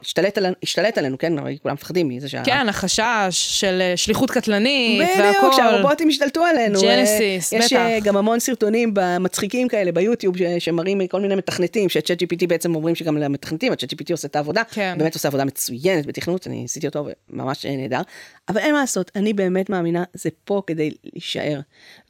השתלט, 0.02 0.38
על, 0.38 0.46
השתלט 0.62 0.98
עלינו, 0.98 1.18
כן? 1.18 1.38
הרי 1.38 1.58
כולם 1.62 1.74
מפחדים 1.74 2.08
מזה 2.08 2.28
שה... 2.28 2.42
כן, 2.44 2.68
החשש 2.68 3.28
של 3.30 3.82
uh, 3.94 3.96
שליחות 3.96 4.30
קטלנית 4.30 5.00
והכל. 5.18 5.38
בדיוק, 5.38 5.54
שהרובוטים 5.56 6.08
השתלטו 6.08 6.44
עלינו. 6.44 6.80
ג'נסיס, 6.80 7.52
uh, 7.52 7.56
בטח. 7.56 7.64
יש 7.64 7.72
uh, 7.72 7.76
גם 8.04 8.16
המון 8.16 8.40
סרטונים 8.40 8.94
מצחיקים 9.20 9.68
כאלה 9.68 9.92
ביוטיוב 9.92 10.38
ש- 10.38 10.42
שמראים 10.58 11.06
כל 11.06 11.20
מיני 11.20 11.34
מתכנתים, 11.34 11.88
שצ'אט 11.88 12.22
GPT 12.22 12.46
בעצם 12.48 12.74
אומרים 12.74 12.94
שגם 12.94 13.16
למתכנתים, 13.16 13.72
הצ'אט 13.72 13.92
GPT 13.92 14.12
עושה 14.12 14.28
את 14.28 14.36
העבודה, 14.36 14.62
כן. 14.70 14.94
באמת 14.98 15.14
עושה 15.14 15.28
עבודה 15.28 15.44
מצוינת 15.44 16.06
בתכנות, 16.06 16.46
אני 16.46 16.64
עשיתי 16.64 16.86
אותו 16.86 17.06
ממש 17.64 17.76
נהדר, 17.80 18.00
אבל 18.48 18.58
אין 18.58 18.74
מה 18.74 18.80
לעשות, 18.80 19.10
אני 19.16 19.32
באמת 19.32 19.70
מאמינה, 19.70 20.04
זה 20.14 20.30
פה 20.44 20.62
כדי 20.66 20.90
להישאר. 21.04 21.60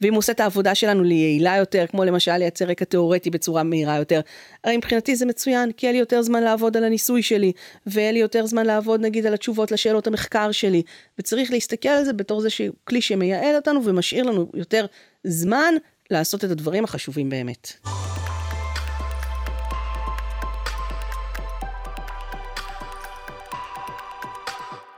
ואם 0.01 0.13
הוא 0.13 0.17
עושה 0.17 0.31
את 0.31 0.39
העבודה 0.39 0.75
שלנו 0.75 1.03
ליעילה 1.03 1.57
יותר, 1.57 1.85
כמו 1.87 2.03
למשל 2.03 2.37
לייצר 2.37 2.65
רקע 2.65 2.85
תיאורטי 2.85 3.29
בצורה 3.29 3.63
מהירה 3.63 3.97
יותר, 3.97 4.21
הרי 4.63 4.77
מבחינתי 4.77 5.15
זה 5.15 5.25
מצוין, 5.25 5.71
כי 5.71 5.85
יהיה 5.85 5.93
לי 5.93 5.99
יותר 5.99 6.21
זמן 6.21 6.43
לעבוד 6.43 6.77
על 6.77 6.83
הניסוי 6.83 7.23
שלי, 7.23 7.51
ויהיה 7.87 8.11
לי 8.11 8.19
יותר 8.19 8.45
זמן 8.45 8.65
לעבוד 8.65 9.01
נגיד 9.01 9.25
על 9.25 9.33
התשובות 9.33 9.71
לשאלות 9.71 10.07
המחקר 10.07 10.51
שלי, 10.51 10.81
וצריך 11.19 11.51
להסתכל 11.51 11.89
על 11.89 12.05
זה 12.05 12.13
בתור 12.13 12.41
זה 12.41 12.49
כלי 12.83 13.01
שמייעל 13.01 13.55
אותנו 13.55 13.85
ומשאיר 13.85 14.23
לנו 14.23 14.51
יותר 14.53 14.85
זמן 15.23 15.73
לעשות 16.11 16.45
את 16.45 16.51
הדברים 16.51 16.83
החשובים 16.83 17.29
באמת. 17.29 17.73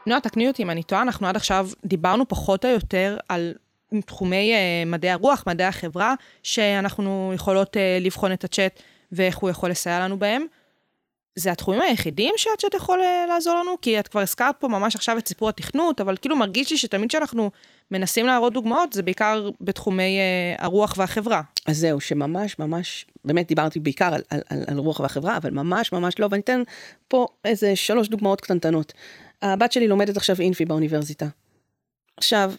נועה, 0.08 0.22
תקני 0.22 0.48
אותי 0.48 0.64
אם 0.64 0.70
אני 0.70 0.84
טועה, 0.84 1.02
אנחנו 1.02 1.28
עד 1.28 1.36
עכשיו 1.36 1.70
דיברנו 1.86 2.28
פחות 2.28 2.66
או 2.66 2.70
יותר 2.70 3.18
על 3.30 3.54
תחומי 4.06 4.54
uh, 4.54 4.90
מדעי 4.90 5.12
הרוח, 5.12 5.44
מדעי 5.48 5.68
החברה, 5.68 6.14
שאנחנו 6.44 7.32
יכולות 7.36 7.76
uh, 7.76 7.80
לבחון 8.02 8.34
את 8.34 8.44
הצ'אט 8.44 8.82
ואיך 9.12 9.38
הוא 9.38 9.50
יכול 9.50 9.70
לסייע 9.70 10.00
לנו 10.00 10.20
בהם. 10.20 10.46
זה 11.36 11.52
התחומים 11.52 11.82
היחידים 11.82 12.34
שהצ'אט 12.38 12.74
יכול 12.74 13.00
uh, 13.00 13.30
לעזור 13.30 13.56
לנו? 13.60 13.72
כי 13.82 14.00
את 14.00 14.08
כבר 14.08 14.22
הזכרת 14.22 14.56
פה 14.60 14.68
ממש 14.68 14.96
עכשיו 14.96 15.18
את 15.18 15.28
סיפור 15.28 15.50
התכנות, 15.50 16.02
אבל 16.02 16.18
כאילו 16.18 16.36
מרגיש 16.36 16.72
לי 16.72 16.78
שתמיד 16.78 17.10
כשאנחנו 17.10 17.52
מנסים 17.92 18.26
להראות 18.26 18.54
דוגמאות, 18.54 18.94
זה 18.94 19.04
בעיקר 19.04 19.50
בתחומי 19.62 20.18
uh, 20.58 20.64
הרוח 20.64 20.94
והחברה. 20.98 21.42
אז 21.66 21.78
זהו, 21.78 22.02
שממש 22.02 22.60
ממש, 22.60 23.06
באמת 23.26 23.48
דיברתי 23.48 23.80
בעיקר 23.80 24.14
על, 24.14 24.22
על, 24.30 24.42
על, 24.50 24.64
על 24.68 24.78
רוח 24.78 25.00
והחברה, 25.00 25.38
אבל 25.38 25.50
ממש 25.50 25.92
ממש 25.92 26.20
לא, 26.20 26.28
ואני 26.32 26.42
אתן 26.42 26.62
פה 27.08 27.28
איזה 27.46 27.76
שלוש 27.76 28.08
דוגמאות 28.08 28.42
קטנטנות. 28.42 28.94
הבת 29.54 29.72
שלי 29.72 29.88
לומדת 29.88 30.18
עכשיו 30.18 30.36
אינפי 30.40 30.66
באוניברסיטה. 30.66 31.28
עכשיו, 32.18 32.54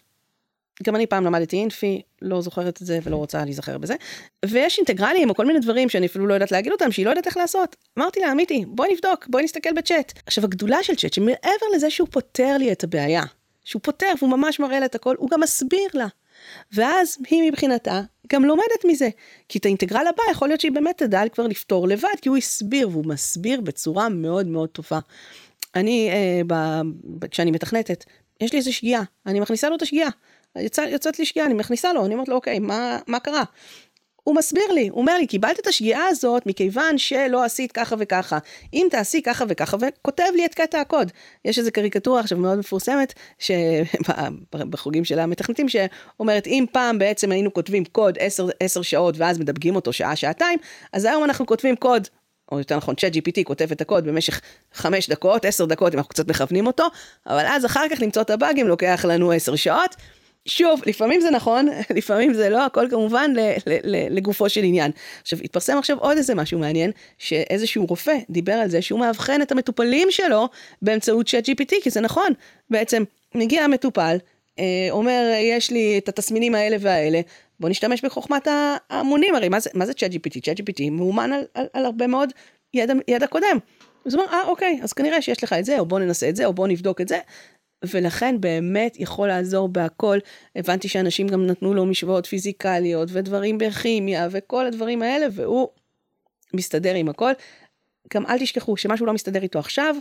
גם 0.82 0.96
אני 0.96 1.06
פעם 1.06 1.24
למדתי 1.24 1.56
אינפי, 1.56 2.02
לא 2.22 2.40
זוכרת 2.40 2.82
את 2.82 2.86
זה 2.86 2.98
ולא 3.02 3.16
רוצה 3.16 3.44
להיזכר 3.44 3.78
בזה, 3.78 3.94
ויש 4.44 4.78
אינטגרלים 4.78 5.30
או 5.30 5.34
כל 5.34 5.46
מיני 5.46 5.60
דברים 5.60 5.88
שאני 5.88 6.06
אפילו 6.06 6.26
לא 6.26 6.34
יודעת 6.34 6.52
להגיד 6.52 6.72
אותם, 6.72 6.92
שהיא 6.92 7.06
לא 7.06 7.10
יודעת 7.10 7.26
איך 7.26 7.36
לעשות. 7.36 7.76
אמרתי 7.98 8.20
לה, 8.20 8.32
אמיתי, 8.32 8.64
בואי 8.68 8.92
נבדוק, 8.92 9.26
בואי 9.28 9.44
נסתכל 9.44 9.72
בצ'אט. 9.72 10.12
עכשיו, 10.26 10.44
הגדולה 10.44 10.82
של 10.82 10.94
צ'אט, 10.94 11.12
שמעבר 11.12 11.66
לזה 11.74 11.90
שהוא 11.90 12.08
פותר 12.10 12.56
לי 12.58 12.72
את 12.72 12.84
הבעיה, 12.84 13.22
שהוא 13.64 13.82
פותר 13.82 14.12
והוא 14.18 14.30
ממש 14.30 14.60
מראה 14.60 14.80
לה 14.80 14.86
את 14.86 14.94
הכל, 14.94 15.14
הוא 15.18 15.30
גם 15.30 15.40
מסביר 15.40 15.88
לה. 15.94 16.06
ואז 16.72 17.18
היא 17.30 17.50
מבחינתה 17.50 18.00
גם 18.32 18.44
לומדת 18.44 18.84
מזה. 18.84 19.08
כי 19.48 19.58
את 19.58 19.64
האינטגרל 19.64 20.06
הבא 20.06 20.22
יכול 20.30 20.48
להיות 20.48 20.60
שהיא 20.60 20.72
באמת 20.72 20.98
תדע 20.98 21.22
כבר 21.32 21.46
לפתור 21.46 21.88
לבד, 21.88 22.14
כי 22.22 22.28
הוא 22.28 22.36
הסביר, 22.36 22.88
והוא 22.88 23.06
מסביר 23.06 23.60
בצורה 23.60 24.08
מאוד 24.08 24.46
מאוד 24.46 24.68
טובה. 24.68 24.98
אני, 25.76 26.10
אה, 26.10 26.40
ב, 26.46 26.80
ב, 27.18 27.26
כשאני 27.26 27.50
מתכנתת, 27.50 28.04
יש 28.40 28.52
לי 28.52 28.58
איזו 28.58 28.74
שגיאה, 28.74 29.02
אני 29.26 29.40
מכניסה 29.40 29.68
לו 29.68 29.76
את 29.76 29.82
השגיאה. 29.82 30.08
יצא, 30.58 30.80
יוצאת 30.80 31.18
לי 31.18 31.24
שגיאה, 31.24 31.46
אני 31.46 31.54
מכניסה 31.54 31.92
לו, 31.92 32.06
אני 32.06 32.14
אומרת 32.14 32.28
לו, 32.28 32.34
אוקיי, 32.36 32.58
מה, 32.58 32.98
מה 33.06 33.20
קרה? 33.20 33.42
הוא 34.26 34.36
מסביר 34.36 34.72
לי, 34.72 34.88
הוא 34.88 35.00
אומר 35.00 35.16
לי, 35.18 35.26
קיבלת 35.26 35.60
את 35.60 35.66
השגיאה 35.66 36.04
הזאת 36.08 36.46
מכיוון 36.46 36.98
שלא 36.98 37.44
עשית 37.44 37.72
ככה 37.72 37.96
וככה. 37.98 38.38
אם 38.74 38.86
תעשי 38.90 39.22
ככה 39.22 39.44
וככה, 39.48 39.76
וכותב 39.80 40.24
לי 40.34 40.46
את 40.46 40.54
קטע 40.54 40.80
הקוד. 40.80 41.12
יש 41.44 41.58
איזו 41.58 41.72
קריקטורה 41.72 42.20
עכשיו 42.20 42.38
מאוד 42.38 42.58
מפורסמת, 42.58 43.14
בחוגים 44.52 45.04
של 45.04 45.18
המתכנתים, 45.18 45.66
שאומרת, 45.68 46.46
אם 46.46 46.64
פעם 46.72 46.98
בעצם 46.98 47.32
היינו 47.32 47.54
כותבים 47.54 47.84
קוד 47.84 48.18
10, 48.20 48.48
10 48.60 48.82
שעות 48.82 49.14
ואז 49.18 49.38
מדבגים 49.38 49.76
אותו 49.76 49.92
שעה, 49.92 50.16
שעתיים, 50.16 50.58
אז 50.92 51.04
היום 51.04 51.24
אנחנו 51.24 51.46
כותבים 51.46 51.76
קוד 51.76 52.08
או 52.52 52.58
יותר 52.58 52.76
נכון, 52.76 52.94
צ'אט 52.94 53.12
GPT 53.16 53.44
כותב 53.44 53.72
את 53.72 53.80
הקוד 53.80 54.04
במשך 54.04 54.40
חמש 54.74 55.08
דקות, 55.08 55.44
עשר 55.44 55.64
דקות, 55.64 55.92
אם 55.92 55.98
אנחנו 55.98 56.08
קצת 56.08 56.28
מכוונים 56.28 56.66
אותו, 56.66 56.86
אבל 57.26 57.44
אז 57.46 57.66
אחר 57.66 57.88
כך 57.90 58.02
למצוא 58.02 58.22
את 58.22 58.30
הבאגים 58.30 58.68
לוקח 58.68 59.04
לנו 59.08 59.32
עשר 59.32 59.56
שעות. 59.56 59.96
שוב, 60.46 60.80
לפעמים 60.86 61.20
זה 61.20 61.30
נכון, 61.30 61.68
לפעמים 61.96 62.34
זה 62.34 62.50
לא, 62.50 62.66
הכל 62.66 62.86
כמובן 62.90 63.32
לגופו 64.10 64.48
של 64.48 64.64
עניין. 64.64 64.90
עכשיו, 65.22 65.38
התפרסם 65.44 65.78
עכשיו 65.78 65.98
עוד 65.98 66.16
איזה 66.16 66.34
משהו 66.34 66.58
מעניין, 66.58 66.90
שאיזשהו 67.18 67.86
רופא 67.86 68.14
דיבר 68.30 68.52
על 68.52 68.68
זה 68.68 68.82
שהוא 68.82 69.00
מאבחן 69.00 69.42
את 69.42 69.52
המטופלים 69.52 70.08
שלו 70.10 70.48
באמצעות 70.82 71.26
צ'אט 71.26 71.48
GPT, 71.48 71.74
כי 71.82 71.90
זה 71.90 72.00
נכון, 72.00 72.32
בעצם 72.70 73.04
מגיע 73.34 73.64
המטופל, 73.64 74.16
אומר, 74.90 75.32
יש 75.40 75.70
לי 75.70 75.98
את 75.98 76.08
התסמינים 76.08 76.54
האלה 76.54 76.76
והאלה, 76.80 77.20
בוא 77.60 77.68
נשתמש 77.68 78.04
בחוכמת 78.04 78.48
ההמונים, 78.90 79.34
הרי 79.34 79.48
מה 79.48 79.60
זה, 79.60 79.70
מה 79.74 79.86
זה 79.86 79.94
צ'אט 79.94 80.10
GPT? 80.12 80.40
צ'אט 80.44 80.60
GPT 80.60 80.90
מאומן 80.90 81.32
על, 81.32 81.44
על, 81.54 81.66
על 81.72 81.84
הרבה 81.84 82.06
מאוד 82.06 82.32
ידע, 82.74 82.94
ידע 83.08 83.26
קודם. 83.26 83.58
אז 84.06 84.14
הוא 84.14 84.22
אומר, 84.22 84.34
אה, 84.34 84.46
אוקיי, 84.46 84.80
אז 84.82 84.92
כנראה 84.92 85.22
שיש 85.22 85.44
לך 85.44 85.52
את 85.52 85.64
זה, 85.64 85.78
או 85.78 85.86
בוא 85.86 85.98
ננסה 85.98 86.28
את 86.28 86.36
זה, 86.36 86.46
או 86.46 86.52
בוא 86.52 86.68
נבדוק 86.68 87.00
את 87.00 87.08
זה. 87.08 87.18
ולכן 87.84 88.40
באמת 88.40 89.00
יכול 89.00 89.28
לעזור 89.28 89.68
בהכל. 89.68 90.18
הבנתי 90.56 90.88
שאנשים 90.88 91.28
גם 91.28 91.46
נתנו 91.46 91.74
לו 91.74 91.86
משוואות 91.86 92.26
פיזיקליות, 92.26 93.08
ודברים 93.12 93.58
בכימיה, 93.58 94.28
וכל 94.30 94.66
הדברים 94.66 95.02
האלה, 95.02 95.26
והוא 95.32 95.68
מסתדר 96.54 96.94
עם 96.94 97.08
הכל. 97.08 97.32
גם 98.14 98.26
אל 98.26 98.38
תשכחו 98.38 98.76
שמשהו 98.76 99.06
לא 99.06 99.12
מסתדר 99.12 99.42
איתו 99.42 99.58
עכשיו, 99.58 99.96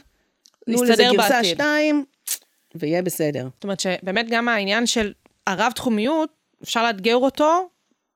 תנו 0.66 0.84
לזה 0.84 1.04
גרסה 1.14 1.44
שתיים, 1.44 2.06
ויהיה 2.76 3.02
בסדר. 3.02 3.48
זאת 3.54 3.64
אומרת 3.64 3.80
שבאמת 3.80 4.26
גם 4.30 4.48
העניין 4.48 4.88
של 4.88 5.14
הרב-תחומיות, 5.48 6.30
אפשר 6.66 6.84
לאתגר 6.84 7.16
אותו, 7.16 7.70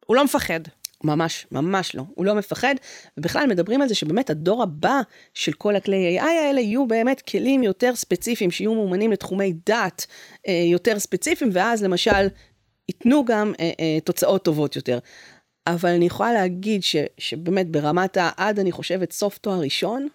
הוא 0.05 0.15
לא 0.15 0.23
מפחד. 0.23 0.59
ממש, 1.03 1.47
ממש 1.51 1.95
לא. 1.95 2.03
הוא 2.15 2.25
לא 2.25 2.35
מפחד, 2.35 2.75
ובכלל 3.17 3.47
מדברים 3.47 3.81
על 3.81 3.87
זה 3.87 3.95
שבאמת 3.95 4.29
הדור 4.29 4.63
הבא 4.63 5.01
של 5.33 5.53
כל 5.53 5.75
הכלי 5.75 6.19
AI 6.19 6.23
האלה 6.23 6.61
יהיו 6.61 6.87
באמת 6.87 7.21
כלים 7.21 7.63
יותר 7.63 7.95
ספציפיים, 7.95 8.51
שיהיו 8.51 8.73
מאומנים 8.75 9.11
לתחומי 9.11 9.53
דת 9.65 10.05
אה, 10.47 10.63
יותר 10.71 10.99
ספציפיים, 10.99 11.51
ואז 11.53 11.83
למשל, 11.83 12.27
ייתנו 12.89 13.25
גם 13.25 13.53
אה, 13.59 13.71
אה, 13.79 13.99
תוצאות 14.03 14.45
טובות 14.45 14.75
יותר. 14.75 14.99
אבל 15.67 15.89
אני 15.89 16.05
יכולה 16.05 16.33
להגיד 16.33 16.83
ש, 16.83 16.95
שבאמת 17.17 17.71
ברמת 17.71 18.17
העד, 18.17 18.59
אני 18.59 18.71
חושבת, 18.71 19.11
סוף 19.11 19.37
תואר 19.37 19.59
ראשון, 19.59 20.07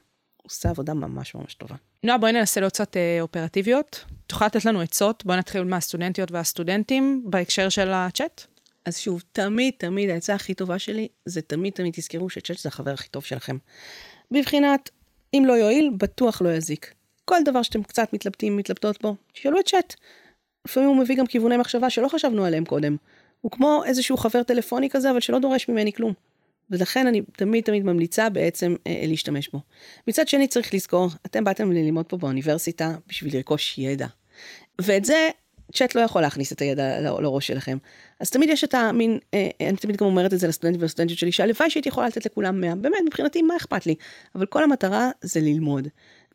עושה 0.42 0.70
עבודה 0.70 0.94
ממש 0.94 1.34
ממש 1.34 1.54
טובה. 1.54 1.74
נועה, 2.04 2.18
בואי 2.18 2.32
ננסה 2.32 2.60
להיות 2.60 2.72
קצת 2.72 2.96
אה, 2.96 3.20
אופרטיביות. 3.20 4.04
תוכל 4.26 4.46
לתת 4.46 4.64
לנו 4.64 4.80
עצות? 4.80 5.24
בואי 5.24 5.38
נתחיל 5.38 5.64
מהסטודנטיות 5.64 6.32
והסטודנטים 6.32 7.22
בהקשר 7.24 7.68
של 7.68 7.90
הצ'אט. 7.92 8.46
אז 8.84 8.98
שוב, 8.98 9.22
תמיד, 9.32 9.74
תמיד, 9.78 10.10
העצה 10.10 10.34
הכי 10.34 10.54
טובה 10.54 10.78
שלי, 10.78 11.08
זה 11.24 11.42
תמיד, 11.42 11.72
תמיד 11.72 11.94
תזכרו 11.96 12.30
שצ'אט 12.30 12.58
זה 12.58 12.68
החבר 12.68 12.90
הכי 12.90 13.08
טוב 13.08 13.24
שלכם. 13.24 13.56
בבחינת, 14.30 14.90
אם 15.34 15.42
לא 15.46 15.52
יועיל, 15.52 15.90
בטוח 15.98 16.42
לא 16.42 16.48
יזיק. 16.48 16.94
כל 17.24 17.38
דבר 17.44 17.62
שאתם 17.62 17.82
קצת 17.82 18.12
מתלבטים, 18.12 18.56
מתלבטות 18.56 19.02
בו, 19.02 19.16
תשאלו 19.32 19.60
את 19.60 19.68
צ'אט. 19.68 19.94
לפעמים 20.64 20.88
הוא 20.88 20.96
מביא 20.96 21.16
גם 21.16 21.26
כיווני 21.26 21.56
מחשבה 21.56 21.90
שלא 21.90 22.08
חשבנו 22.08 22.44
עליהם 22.44 22.64
קודם. 22.64 22.96
הוא 23.40 23.50
כמו 23.50 23.82
איזשהו 23.87 24.16
חבר 24.16 24.42
טלפוני 24.42 24.90
כזה, 24.90 25.10
אבל 25.10 25.20
שלא 25.20 25.38
דורש 25.38 25.68
ממני 25.68 25.92
כלום. 25.92 26.12
ולכן 26.70 27.07
אני 27.07 27.22
תמיד 27.37 27.64
תמיד 27.64 27.85
ממליצה 27.85 28.29
בעצם 28.29 28.74
אה, 28.87 29.03
להשתמש 29.07 29.48
בו. 29.48 29.61
מצד 30.09 30.29
שני 30.29 30.48
צריך 30.48 30.74
לזכור, 30.74 31.09
אתם 31.27 31.44
באתם 31.44 31.72
ללמוד 31.72 32.07
פה 32.07 32.16
באוניברסיטה 32.16 32.94
בשביל 33.07 33.37
לרכוש 33.37 33.79
ידע. 33.79 34.07
ואת 34.81 35.05
זה 35.05 35.29
צ'אט 35.72 35.94
לא 35.94 36.00
יכול 36.00 36.22
להכניס 36.22 36.53
את 36.53 36.61
הידע 36.61 37.00
לראש 37.00 37.46
שלכם. 37.46 37.79
אז 38.20 38.31
תמיד 38.31 38.48
יש 38.48 38.64
את 38.64 38.74
המין, 38.74 39.18
אה, 39.35 39.48
אני 39.61 39.77
תמיד 39.77 39.96
גם 39.96 40.07
אומרת 40.07 40.33
את 40.33 40.38
זה 40.38 40.48
לסטודנטים 40.48 40.83
ולסטודנטיות 40.83 41.18
שלי, 41.18 41.33
שהלוואי 41.33 41.70
שהייתי 41.70 41.88
יכולה 41.88 42.07
לתת 42.07 42.27
לכולם 42.27 42.61
100, 42.61 42.74
באמת, 42.74 42.98
מבחינתי, 43.07 43.42
מה 43.42 43.57
אכפת 43.57 43.87
לי? 43.87 43.94
אבל 44.35 44.46
כל 44.46 44.64
המטרה 44.64 45.11
זה 45.20 45.40
ללמוד. 45.40 45.88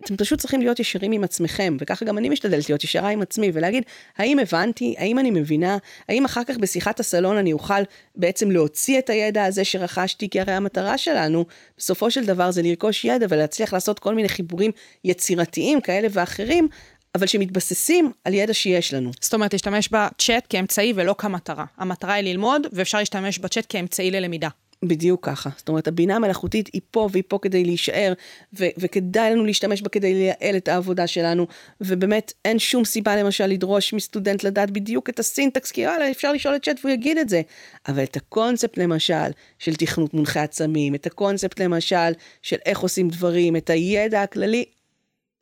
אתם 0.05 0.17
פשוט 0.17 0.39
צריכים 0.39 0.61
להיות 0.61 0.79
ישרים 0.79 1.11
עם 1.11 1.23
עצמכם, 1.23 1.77
וככה 1.79 2.05
גם 2.05 2.17
אני 2.17 2.29
משתדלת 2.29 2.69
להיות 2.69 2.83
ישרה 2.83 3.09
עם 3.09 3.21
עצמי, 3.21 3.51
ולהגיד, 3.53 3.83
האם 4.17 4.39
הבנתי, 4.39 4.95
האם 4.97 5.19
אני 5.19 5.31
מבינה, 5.31 5.77
האם 6.09 6.25
אחר 6.25 6.43
כך 6.43 6.57
בשיחת 6.57 6.99
הסלון 6.99 7.37
אני 7.37 7.53
אוכל 7.53 7.81
בעצם 8.15 8.51
להוציא 8.51 8.99
את 8.99 9.09
הידע 9.09 9.45
הזה 9.45 9.63
שרכשתי, 9.63 10.29
כי 10.29 10.39
הרי 10.39 10.53
המטרה 10.53 10.97
שלנו, 10.97 11.45
בסופו 11.77 12.11
של 12.11 12.25
דבר 12.25 12.51
זה 12.51 12.61
לרכוש 12.61 13.05
ידע 13.05 13.25
ולהצליח 13.29 13.73
לעשות 13.73 13.99
כל 13.99 14.15
מיני 14.15 14.29
חיבורים 14.29 14.71
יצירתיים 15.03 15.81
כאלה 15.81 16.07
ואחרים, 16.11 16.67
אבל 17.15 17.27
שמתבססים 17.27 18.11
על 18.25 18.33
ידע 18.33 18.53
שיש 18.53 18.93
לנו. 18.93 19.11
זאת 19.21 19.33
אומרת, 19.33 19.53
להשתמש 19.53 19.89
בצ'אט 19.89 20.45
כאמצעי 20.49 20.93
ולא 20.95 21.15
כמטרה. 21.17 21.65
המטרה 21.77 22.13
היא 22.13 22.23
ללמוד, 22.23 22.67
ואפשר 22.71 22.97
להשתמש 22.97 23.39
בצ'אט 23.39 23.65
כאמצעי 23.69 24.11
ללמידה. 24.11 24.49
בדיוק 24.85 25.25
ככה. 25.25 25.49
זאת 25.57 25.69
אומרת, 25.69 25.87
הבינה 25.87 26.15
המלאכותית 26.15 26.69
היא 26.73 26.81
פה 26.91 27.09
והיא 27.11 27.23
פה 27.27 27.39
כדי 27.41 27.63
להישאר, 27.63 28.13
ו- 28.59 28.65
וכדאי 28.77 29.31
לנו 29.31 29.45
להשתמש 29.45 29.81
בה 29.81 29.89
כדי 29.89 30.13
לייעל 30.13 30.57
את 30.57 30.67
העבודה 30.67 31.07
שלנו, 31.07 31.47
ובאמת 31.81 32.33
אין 32.45 32.59
שום 32.59 32.85
סיבה 32.85 33.15
למשל 33.15 33.45
לדרוש 33.45 33.93
מסטודנט 33.93 34.43
לדעת 34.43 34.71
בדיוק 34.71 35.09
את 35.09 35.19
הסינטקס, 35.19 35.71
כי 35.71 35.81
יאללה, 35.81 36.11
אפשר 36.11 36.31
לשאול 36.31 36.55
את 36.55 36.65
צ'אט 36.65 36.79
והוא 36.83 36.93
יגיד 36.93 37.17
את 37.17 37.29
זה. 37.29 37.41
אבל 37.87 38.03
את 38.03 38.17
הקונספט 38.17 38.77
למשל 38.77 39.29
של 39.59 39.75
תכנות 39.75 40.13
מונחי 40.13 40.39
עצמים, 40.39 40.95
את 40.95 41.05
הקונספט 41.05 41.59
למשל 41.59 42.11
של 42.41 42.57
איך 42.65 42.79
עושים 42.79 43.09
דברים, 43.09 43.55
את 43.55 43.69
הידע 43.69 44.21
הכללי, 44.21 44.65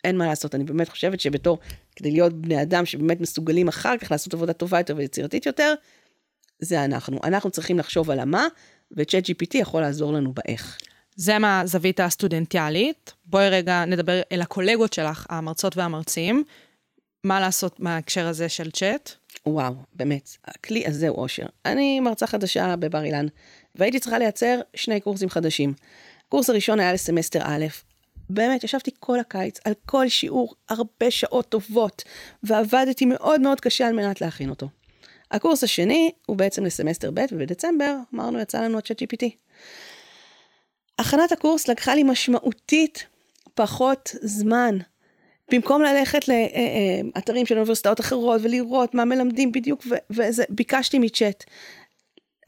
אין 0.04 0.18
מה 0.18 0.28
לעשות. 0.28 0.56
אני 0.56 0.64
באמת 0.64 0.90
חושבת 0.90 1.20
שבתור, 1.20 1.58
כדי 1.96 2.12
להיות 2.12 2.34
בני 2.34 2.62
אדם 2.62 2.86
שבאמת 2.86 3.22
מסוגלים 3.22 3.68
אחר 3.68 3.98
כך 3.98 4.12
לעשות 4.12 4.34
עבודה 4.34 4.54
טובה 4.54 4.78
יותר 4.78 4.96
ויצירתית 4.98 5.46
יותר, 5.46 5.74
זה 6.60 6.86
אנחנו. 6.86 7.20
אנחנו 7.24 7.50
צריכים 7.50 7.80
לחשוב 7.80 8.12
על 8.12 8.20
המה, 8.20 8.48
וצ'אט 8.92 9.26
GPT 9.26 9.58
יכול 9.58 9.82
לעזור 9.82 10.14
לנו 10.14 10.34
באיך. 10.34 10.78
זה 11.16 11.40
מהזווית 11.40 12.00
הסטודנטיאלית. 12.00 13.14
בואי 13.26 13.50
רגע 13.50 13.86
נדבר 13.86 14.22
אל 14.32 14.42
הקולגות 14.42 14.94
שלך, 14.94 15.26
המרצות 15.30 15.78
והמרצים. 15.78 16.44
מה 17.24 17.40
לעשות 17.40 17.80
מההקשר 17.80 18.28
הזה 18.28 18.50
של 18.50 18.72
צ'אט? 18.72 19.12
וואו, 19.46 19.74
באמת, 19.94 20.30
הכלי 20.46 20.88
הזה 20.88 21.08
הוא 21.08 21.18
אושר. 21.18 21.46
אני 21.66 22.00
מרצה 22.00 22.28
חדשה 22.28 22.76
בבר 22.76 23.04
אילן, 23.04 23.26
והייתי 23.76 24.00
צריכה 24.00 24.20
לייצר 24.20 24.60
שני 24.76 25.00
קורסים 25.00 25.30
חדשים. 25.30 25.74
הקורס 26.28 26.50
הראשון 26.50 26.80
היה 26.80 26.94
לסמסטר 26.94 27.42
א', 27.44 27.66
באמת, 28.30 28.64
ישבתי 28.64 28.92
כל 29.00 29.20
הקיץ 29.20 29.60
על 29.66 29.74
כל 29.86 30.10
שיעור 30.10 30.54
הרבה 30.70 31.12
שעות 31.12 31.50
טובות, 31.50 32.04
ועבדתי 32.44 33.06
מאוד 33.06 33.42
מאוד 33.42 33.60
קשה 33.60 33.88
על 33.88 33.94
מנת 33.94 34.22
להכין 34.22 34.50
אותו. 34.50 34.70
הקורס 35.32 35.64
השני 35.64 36.12
הוא 36.26 36.38
בעצם 36.38 36.66
לסמסטר 36.66 37.12
ב', 37.14 37.26
ובדצמבר 37.32 37.96
אמרנו 38.16 38.40
יצא 38.40 38.62
לנו 38.62 38.78
הצ'אט 38.78 39.02
GPT. 39.02 39.26
הכנת 41.00 41.32
הקורס 41.32 41.68
לקחה 41.68 41.96
לי 41.96 42.04
משמעותית 42.04 43.06
פחות 43.54 44.16
זמן. 44.22 44.78
במקום 45.52 45.82
ללכת 45.82 46.26
לאתרים 46.28 47.46
של 47.46 47.56
אוניברסיטאות 47.56 48.00
אחרות 48.00 48.42
ולראות 48.44 48.96
מה 48.96 49.06
מלמדים 49.06 49.52
בדיוק, 49.52 49.84
וזה, 50.10 50.44
ביקשתי 50.50 51.00
מצ'אט. 51.00 51.44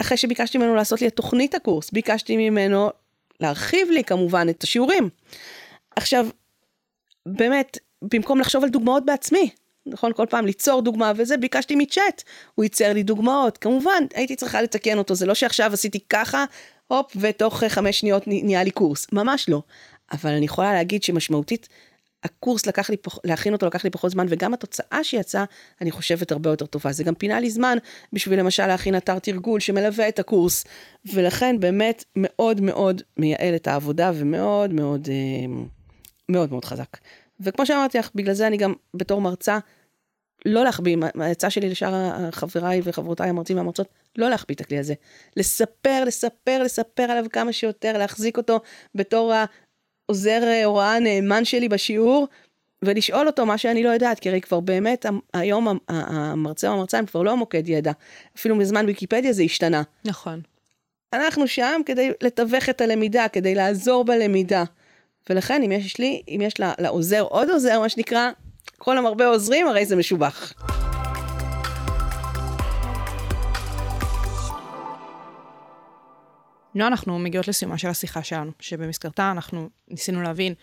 אחרי 0.01 0.17
שביקשתי 0.17 0.57
ממנו 0.57 0.75
לעשות 0.75 1.01
לי 1.01 1.07
את 1.07 1.15
תוכנית 1.15 1.55
הקורס, 1.55 1.91
ביקשתי 1.91 2.37
ממנו 2.37 2.89
להרחיב 3.39 3.89
לי 3.89 4.03
כמובן 4.03 4.49
את 4.49 4.63
השיעורים. 4.63 5.09
עכשיו, 5.95 6.27
באמת, 7.25 7.77
במקום 8.01 8.39
לחשוב 8.39 8.63
על 8.63 8.69
דוגמאות 8.69 9.05
בעצמי, 9.05 9.49
נכון? 9.91 10.13
כל 10.13 10.25
פעם 10.29 10.45
ליצור 10.45 10.81
דוגמה 10.81 11.11
וזה, 11.15 11.37
ביקשתי 11.37 11.75
מצ'אט, 11.75 12.23
הוא 12.55 12.63
ייצר 12.63 12.93
לי 12.93 13.03
דוגמאות. 13.03 13.57
כמובן, 13.57 14.03
הייתי 14.13 14.35
צריכה 14.35 14.61
לתקן 14.61 14.97
אותו, 14.97 15.15
זה 15.15 15.25
לא 15.25 15.33
שעכשיו 15.33 15.73
עשיתי 15.73 15.99
ככה, 16.09 16.45
הופ, 16.87 17.11
ותוך 17.19 17.63
חמש 17.63 17.99
שניות 17.99 18.23
נהיה 18.27 18.63
לי 18.63 18.71
קורס. 18.71 19.07
ממש 19.11 19.49
לא. 19.49 19.61
אבל 20.11 20.31
אני 20.31 20.45
יכולה 20.45 20.73
להגיד 20.73 21.03
שמשמעותית, 21.03 21.69
הקורס 22.23 22.65
לקח 22.65 22.89
לי, 22.89 22.97
פח, 22.97 23.17
להכין 23.23 23.53
אותו 23.53 23.65
לקח 23.65 23.83
לי 23.83 23.89
פחות 23.89 24.11
זמן, 24.11 24.25
וגם 24.29 24.53
התוצאה 24.53 25.03
שיצאה, 25.03 25.43
אני 25.81 25.91
חושבת 25.91 26.31
הרבה 26.31 26.49
יותר 26.49 26.65
טובה. 26.65 26.91
זה 26.91 27.03
גם 27.03 27.15
פינה 27.15 27.39
לי 27.39 27.49
זמן 27.49 27.77
בשביל 28.13 28.39
למשל 28.39 28.67
להכין 28.67 28.97
אתר 28.97 29.19
תרגול 29.19 29.59
שמלווה 29.59 30.07
את 30.07 30.19
הקורס, 30.19 30.65
ולכן 31.13 31.59
באמת 31.59 32.03
מאוד 32.15 32.61
מאוד 32.61 33.01
מייעל 33.17 33.55
את 33.55 33.67
העבודה, 33.67 34.11
ומאוד 34.15 34.73
מאוד, 34.73 35.07
אה, 35.11 35.61
מאוד 36.29 36.51
מאוד 36.51 36.65
חזק. 36.65 36.97
וכמו 37.39 37.65
שאמרתי 37.65 37.97
לך, 37.97 38.09
בגלל 38.15 38.33
זה 38.33 38.47
אני 38.47 38.57
גם 38.57 38.73
בתור 38.93 39.21
מרצה, 39.21 39.59
לא 40.45 40.63
להחביא, 40.63 40.97
העצה 41.19 41.49
שלי 41.49 41.69
לשאר 41.69 42.31
חבריי 42.31 42.81
וחברותיי 42.83 43.29
המרצים 43.29 43.57
והמרצות, 43.57 43.87
לא 44.17 44.29
להחביא 44.29 44.55
את 44.55 44.61
הכלי 44.61 44.79
הזה. 44.79 44.93
לספר, 45.37 46.03
לספר, 46.05 46.63
לספר 46.63 47.03
עליו 47.03 47.25
כמה 47.31 47.53
שיותר, 47.53 47.97
להחזיק 47.97 48.37
אותו 48.37 48.59
בתור 48.95 49.33
העוזר 50.07 50.61
הוראה 50.65 50.95
הנאמן 50.95 51.45
שלי 51.45 51.69
בשיעור, 51.69 52.27
ולשאול 52.81 53.27
אותו 53.27 53.45
מה 53.45 53.57
שאני 53.57 53.83
לא 53.83 53.89
יודעת, 53.89 54.19
כי 54.19 54.29
הרי 54.29 54.41
כבר 54.41 54.59
באמת 54.59 55.05
היום 55.33 55.67
המרצה 55.87 56.67
או 56.69 56.73
המרצה 56.73 56.97
הם 56.97 57.05
כבר 57.05 57.21
לא 57.21 57.37
מוקד 57.37 57.69
ידע. 57.69 57.91
אפילו 58.37 58.55
מזמן 58.55 58.85
ויקיפדיה 58.85 59.33
זה 59.33 59.43
השתנה. 59.43 59.83
נכון. 60.05 60.41
אנחנו 61.13 61.47
שם 61.47 61.81
כדי 61.85 62.11
לתווך 62.21 62.69
את 62.69 62.81
הלמידה, 62.81 63.27
כדי 63.27 63.55
לעזור 63.55 64.05
בלמידה. 64.05 64.63
ולכן 65.29 65.63
אם 65.63 65.71
יש 65.71 65.97
לי, 65.97 66.21
אם 66.27 66.41
יש 66.43 66.53
לעוזר 66.59 67.21
עוד 67.21 67.49
עוזר, 67.49 67.79
מה 67.79 67.89
שנקרא, 67.89 68.29
כל 68.77 68.97
המרבה 68.97 69.27
עוזרים, 69.27 69.67
הרי 69.67 69.85
זה 69.85 69.95
משובח. 69.95 70.53
נועה, 76.75 76.87
אנחנו 76.87 77.19
מגיעות 77.19 77.47
לסיומה 77.47 77.77
של 77.77 77.87
השיחה 77.87 78.23
שלנו, 78.23 78.51
שבמסגרתה 78.59 79.31
אנחנו 79.31 79.69
ניסינו 79.87 80.21
להבין 80.21 80.53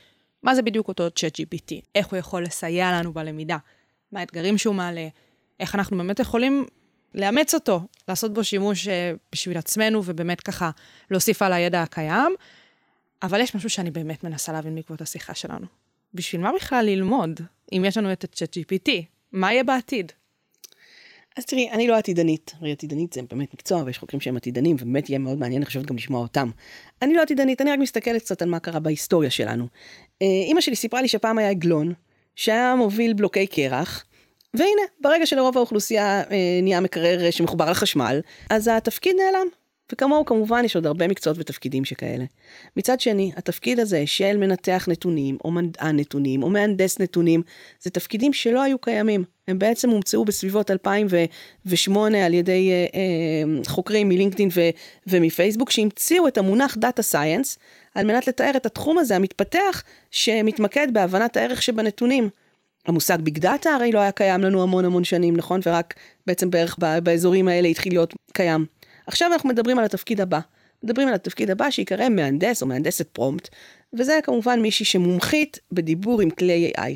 מה 0.43 0.55
זה 0.55 0.63
בדיוק 0.63 0.89
אותו 0.89 1.11
צ'אט 1.11 1.41
GPT, 1.41 1.75
איך 1.95 2.07
הוא 2.07 2.19
יכול 2.19 2.43
לסייע 2.43 2.93
לנו 2.93 3.13
בלמידה, 3.13 3.57
מה 4.13 4.21
האתגרים 4.21 4.59
שהוא 4.59 4.75
מעלה, 4.75 5.09
איך 5.61 5.75
אנחנו 5.75 5.97
באמת 5.97 6.19
יכולים 6.21 6.65
לאמץ 7.15 7.55
אותו, 7.55 7.81
לעשות 8.09 8.35
בו 8.35 8.45
שימוש 8.45 8.89
אה, 8.89 9.13
בשביל 9.33 9.59
עצמנו 9.59 10.03
ובאמת 10.05 10.41
ככה 10.41 10.71
להוסיף 11.11 11.43
על 11.43 11.53
הידע 11.53 11.83
הקיים. 11.83 12.35
אבל 13.23 13.41
יש 13.41 13.55
משהו 13.55 13.71
שאני 13.71 13.91
באמת 13.91 14.25
מנסה 14.25 14.53
להבין 14.53 14.75
בעקבות 14.75 15.01
השיחה 15.01 15.35
שלנו. 15.35 15.67
בשביל 16.15 16.41
מה 16.41 16.51
בכלל 16.57 16.87
ללמוד, 16.87 17.41
אם 17.73 17.85
יש 17.87 17.97
לנו 17.97 18.13
את 18.13 18.25
ה-chat 18.25 18.59
GPT? 18.59 18.91
מה 19.33 19.53
יהיה 19.53 19.65
בעתיד? 19.65 20.13
אז 21.37 21.45
תראי, 21.45 21.71
אני 21.71 21.89
לא 21.89 21.97
עתידנית. 21.97 22.55
הרי 22.61 22.73
עתידנית 22.73 23.13
זה 23.13 23.21
באמת 23.31 23.55
מקצוע, 23.55 23.83
ויש 23.87 23.99
חוקרים 23.99 24.21
שהם 24.21 24.37
עתידנים, 24.37 24.77
ובאמת 24.81 25.09
יהיה 25.09 25.19
מאוד 25.19 25.39
מעניין, 25.39 25.65
חושבת 25.65 25.87
גם 25.87 25.97
לשמוע 25.97 26.21
אותם. 26.21 26.51
אני 27.03 27.15
לא 27.15 27.23
עתידנית, 27.23 27.61
אני 27.61 27.71
רק 27.71 27.79
מסתכלת 27.79 28.23
קצת 28.23 28.43
על 28.43 28.49
מה 28.49 28.59
קרה 28.59 28.81
בהיסטוריה 28.81 29.31
שלנו. 29.31 29.67
אימא 30.21 30.61
שלי 30.61 30.77
סיפרה 30.77 31.03
לי 31.03 31.09
שפעם 31.09 31.39
היה 31.39 31.51
עגלון, 31.51 31.93
שהיה 32.37 32.75
מוביל 32.75 33.13
בלוקי 33.13 33.47
קרח, 33.47 34.05
והנה, 34.55 34.83
ברגע 35.01 35.27
שלרוב 35.27 35.57
האוכלוסייה 35.57 36.21
אה, 36.21 36.61
נהיה 36.63 36.81
מקרר 36.81 37.31
שמחובר 37.31 37.71
לחשמל, 37.71 38.21
אז 38.51 38.69
התפקיד 38.69 39.17
נעלם. 39.17 39.47
וכמוהו 39.93 40.25
כמובן 40.25 40.65
יש 40.65 40.77
עוד 40.77 40.87
הרבה 40.87 41.09
מקצועות 41.09 41.39
ותפקידים 41.39 41.85
שכאלה. 41.85 42.25
מצד 42.77 43.01
שני, 43.01 43.33
התפקיד 43.37 43.81
הזה 43.81 44.03
של 44.07 44.37
מנתח 44.37 44.87
נתונים, 44.91 45.39
או 45.45 45.51
מדען 45.51 45.99
נתונים, 45.99 46.43
או 46.43 46.51
מהנדס 46.51 46.99
נתונים, 46.99 47.43
זה 47.81 47.91
תפקידים 47.91 48.33
שלא 48.33 48.63
היו 48.63 48.79
קיימים. 48.79 49.25
הם 49.49 49.59
בעצם 49.59 49.91
הומצאו 49.91 50.25
בסביבות 50.25 50.71
2008 50.71 52.27
על 52.27 52.35
ידי 52.35 52.71
אה, 52.71 52.87
אה, 52.95 53.65
חוקרים 53.67 54.09
מלינקדאין 54.09 54.49
ו- 54.55 54.71
ומפייסבוק, 55.07 55.71
שהמציאו 55.71 56.29
את 56.29 56.39
המונח 56.39 56.77
Data 56.77 57.13
Science, 57.13 57.57
על 57.95 58.07
מנת 58.07 58.29
לתאר 58.29 58.53
את 58.57 58.67
התחום 58.67 58.99
הזה 58.99 59.17
המתפתח, 59.17 59.83
שמתמקד 60.11 60.89
בהבנת 60.93 61.37
הערך 61.37 61.63
שבנתונים. 61.63 62.29
המושג 62.87 63.19
big 63.21 63.39
data 63.39 63.71
הרי 63.71 63.93
לא 63.93 63.99
היה 63.99 64.13
קיים 64.13 64.41
לנו 64.41 64.63
המון 64.63 64.85
המון 64.85 65.05
שנים, 65.05 65.37
נכון? 65.37 65.61
ורק 65.67 65.95
בעצם 66.27 66.51
בערך 66.51 66.79
באזורים 67.03 67.49
האלה 67.49 67.69
התחיל 67.69 67.93
להיות 67.93 68.15
קיים. 68.33 68.67
עכשיו 69.07 69.33
אנחנו 69.33 69.49
מדברים 69.49 69.79
על 69.79 69.85
התפקיד 69.85 70.21
הבא. 70.21 70.41
מדברים 70.83 71.09
על 71.09 71.15
התפקיד 71.15 71.51
הבא 71.51 71.71
שיקרא 71.71 72.09
מהנדס 72.09 72.63
או 72.63 72.67
מהנדסת 72.67 73.09
prompt, 73.09 73.49
וזה 73.93 74.19
כמובן 74.23 74.61
מישהי 74.61 74.85
שמומחית 74.85 75.59
בדיבור 75.73 76.21
עם 76.21 76.31
כלי 76.31 76.73
AI. 76.77 76.91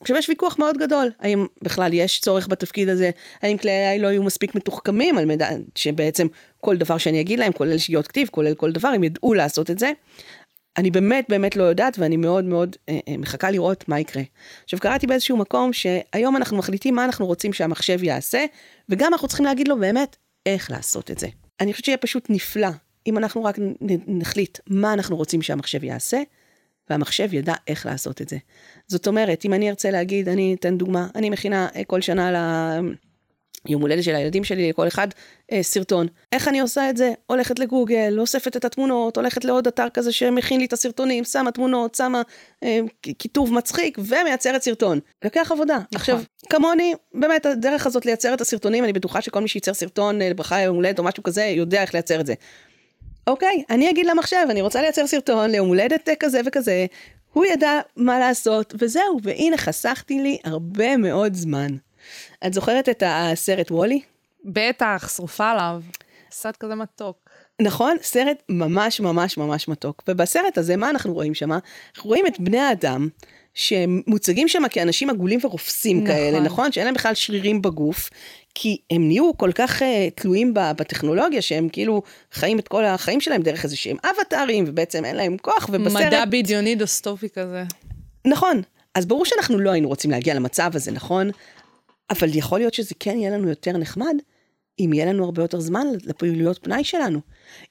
עכשיו 0.00 0.16
יש 0.16 0.28
ויכוח 0.28 0.58
מאוד 0.58 0.78
גדול, 0.78 1.10
האם 1.20 1.46
בכלל 1.62 1.92
יש 1.92 2.20
צורך 2.20 2.48
בתפקיד 2.48 2.88
הזה, 2.88 3.10
האם 3.42 3.58
כלי 3.58 3.70
AI 3.70 4.02
לא 4.02 4.08
יהיו 4.08 4.22
מספיק 4.22 4.54
מתוחכמים 4.54 5.18
על 5.18 5.24
מדי 5.24 5.44
שבעצם 5.74 6.26
כל 6.60 6.76
דבר 6.76 6.98
שאני 6.98 7.20
אגיד 7.20 7.38
להם, 7.38 7.52
כולל 7.52 7.78
שגיאות 7.78 8.06
כתיב, 8.06 8.28
כולל 8.30 8.54
כל 8.54 8.72
דבר, 8.72 8.88
הם 8.88 9.04
ידעו 9.04 9.34
לעשות 9.34 9.70
את 9.70 9.78
זה. 9.78 9.92
אני 10.76 10.90
באמת 10.90 11.26
באמת 11.28 11.56
לא 11.56 11.64
יודעת 11.64 11.98
ואני 11.98 12.16
מאוד 12.16 12.44
מאוד 12.44 12.76
אה, 12.88 12.98
אה, 13.08 13.16
מחכה 13.16 13.50
לראות 13.50 13.88
מה 13.88 14.00
יקרה. 14.00 14.22
עכשיו 14.64 14.80
קראתי 14.80 15.06
באיזשהו 15.06 15.36
מקום 15.36 15.72
שהיום 15.72 16.36
אנחנו 16.36 16.56
מחליטים 16.56 16.94
מה 16.94 17.04
אנחנו 17.04 17.26
רוצים 17.26 17.52
שהמחשב 17.52 18.02
יעשה, 18.02 18.44
וגם 18.88 19.12
אנחנו 19.12 19.28
צריכים 19.28 19.46
להגיד 19.46 19.68
לו 19.68 19.78
באמת 19.78 20.16
איך 20.46 20.70
לעשות 20.70 21.10
את 21.10 21.18
זה. 21.18 21.28
אני 21.60 21.72
חושבת 21.72 21.84
שיהיה 21.84 21.98
פשוט 21.98 22.26
נפלא 22.30 22.68
אם 23.06 23.18
אנחנו 23.18 23.44
רק 23.44 23.56
נחליט 24.06 24.58
מה 24.66 24.92
אנחנו 24.92 25.16
רוצים 25.16 25.42
שהמחשב 25.42 25.84
יעשה, 25.84 26.22
והמחשב 26.90 27.34
ידע 27.34 27.54
איך 27.68 27.86
לעשות 27.86 28.22
את 28.22 28.28
זה. 28.28 28.36
זאת 28.86 29.06
אומרת, 29.06 29.44
אם 29.44 29.54
אני 29.54 29.70
ארצה 29.70 29.90
להגיד, 29.90 30.28
אני 30.28 30.56
אתן 30.60 30.78
דוגמה, 30.78 31.08
אני 31.14 31.30
מכינה 31.30 31.68
אה, 31.76 31.84
כל 31.84 32.00
שנה 32.00 32.30
ליום 33.66 33.82
הולדת 33.82 34.04
של 34.04 34.14
הילדים 34.14 34.44
שלי, 34.44 34.68
לכל 34.68 34.88
אחד 34.88 35.08
אה, 35.52 35.62
סרטון. 35.62 36.06
איך 36.32 36.48
אני 36.48 36.60
עושה 36.60 36.90
את 36.90 36.96
זה? 36.96 37.12
הולכת 37.26 37.58
לגוגל, 37.58 38.16
אוספת 38.18 38.56
את 38.56 38.64
התמונות, 38.64 39.16
הולכת 39.16 39.44
לעוד 39.44 39.66
אתר 39.66 39.88
כזה 39.94 40.12
שמכין 40.12 40.60
לי 40.60 40.66
את 40.66 40.72
הסרטונים, 40.72 41.24
שמה 41.24 41.52
תמונות, 41.52 41.94
שמה 41.94 42.22
אה, 42.62 42.80
כיתוב 43.02 43.52
מצחיק, 43.52 43.98
ומייצרת 43.98 44.62
סרטון. 44.62 45.00
לוקח 45.24 45.52
עבודה. 45.52 45.74
נכון. 45.74 45.94
עכשיו, 45.94 46.20
כמוני, 46.50 46.94
באמת, 47.14 47.46
הדרך 47.46 47.86
הזאת 47.86 48.06
לייצר 48.06 48.34
את 48.34 48.40
הסרטונים, 48.40 48.84
אני 48.84 48.92
בטוחה 48.92 49.20
שכל 49.20 49.40
מי 49.40 49.48
שייצר 49.48 49.74
סרטון 49.74 50.22
אה, 50.22 50.28
לברכה 50.28 50.60
יום 50.60 50.76
הולדת 50.76 50.98
או 50.98 51.04
משהו 51.04 51.22
כזה, 51.22 51.44
יודע 51.44 51.82
איך 51.82 51.94
לייצר 51.94 52.20
את 52.20 52.26
זה. 52.26 52.34
אוקיי, 53.26 53.62
אני 53.70 53.90
אגיד 53.90 54.06
למחשב, 54.06 54.46
אני 54.50 54.62
רוצה 54.62 54.82
לייצר 54.82 55.06
סרטון 55.06 55.50
ליום 55.50 55.68
הולדת 55.68 56.08
כזה 56.20 56.40
וכזה, 56.46 56.86
הוא 57.32 57.44
ידע 57.46 57.80
מה 57.96 58.18
לעשות, 58.18 58.74
וזהו, 58.78 59.18
והנה 59.22 59.56
חסכתי 59.56 60.20
לי 60.20 60.38
הרבה 60.44 60.96
מאוד 60.96 61.34
זמן. 61.34 61.76
את 62.46 62.54
זוכרת 62.54 62.88
את 62.88 63.02
הסרט 63.06 63.70
וולי? 63.70 64.00
בטח, 64.44 65.12
שרופה 65.16 65.50
עליו. 65.50 65.82
סרט 66.30 66.56
כזה 66.56 66.74
מתוק. 66.74 67.30
נכון? 67.62 67.96
סרט 68.02 68.42
ממש 68.48 69.00
ממש 69.00 69.38
ממש 69.38 69.68
מתוק. 69.68 70.02
ובסרט 70.08 70.58
הזה, 70.58 70.76
מה 70.76 70.90
אנחנו 70.90 71.14
רואים 71.14 71.34
שם? 71.34 71.52
אנחנו 71.52 72.08
רואים 72.08 72.26
את 72.26 72.40
בני 72.40 72.58
האדם, 72.58 73.08
שמוצגים 73.54 74.48
שם 74.48 74.62
כאנשים 74.70 75.10
עגולים 75.10 75.38
ורופסים 75.42 75.96
נכון. 75.96 76.08
כאלה, 76.08 76.40
נכון? 76.40 76.72
שאין 76.72 76.86
להם 76.86 76.94
בכלל 76.94 77.14
שרירים 77.14 77.62
בגוף, 77.62 78.10
כי 78.54 78.78
הם 78.90 79.06
נהיו 79.08 79.36
כל 79.36 79.52
כך 79.54 79.82
uh, 79.82 79.84
תלויים 80.14 80.54
בטכנולוגיה, 80.54 81.42
שהם 81.42 81.68
כאילו 81.68 82.02
חיים 82.32 82.58
את 82.58 82.68
כל 82.68 82.84
החיים 82.84 83.20
שלהם 83.20 83.42
דרך 83.42 83.64
איזה 83.64 83.76
שהם 83.76 83.96
אבטארים, 84.04 84.64
ובעצם 84.68 85.04
אין 85.04 85.16
להם 85.16 85.36
כוח, 85.42 85.68
ובסרט... 85.72 86.02
מדע 86.06 86.24
בדיוני 86.24 86.74
דוסטופי 86.74 87.28
כזה. 87.28 87.62
נכון. 88.24 88.62
אז 88.94 89.06
ברור 89.06 89.24
שאנחנו 89.24 89.58
לא 89.58 89.70
היינו 89.70 89.88
רוצים 89.88 90.10
להגיע 90.10 90.34
למצב 90.34 90.70
הזה, 90.74 90.90
נכון? 90.90 91.30
אבל 92.10 92.36
יכול 92.36 92.58
להיות 92.58 92.74
שזה 92.74 92.94
כן 93.00 93.18
יהיה 93.18 93.30
לנו 93.30 93.48
יותר 93.48 93.72
נחמד, 93.72 94.14
אם 94.80 94.90
יהיה 94.92 95.06
לנו 95.06 95.24
הרבה 95.24 95.42
יותר 95.42 95.60
זמן 95.60 95.86
לפעילויות 96.04 96.64
פנאי 96.64 96.84
שלנו. 96.84 97.20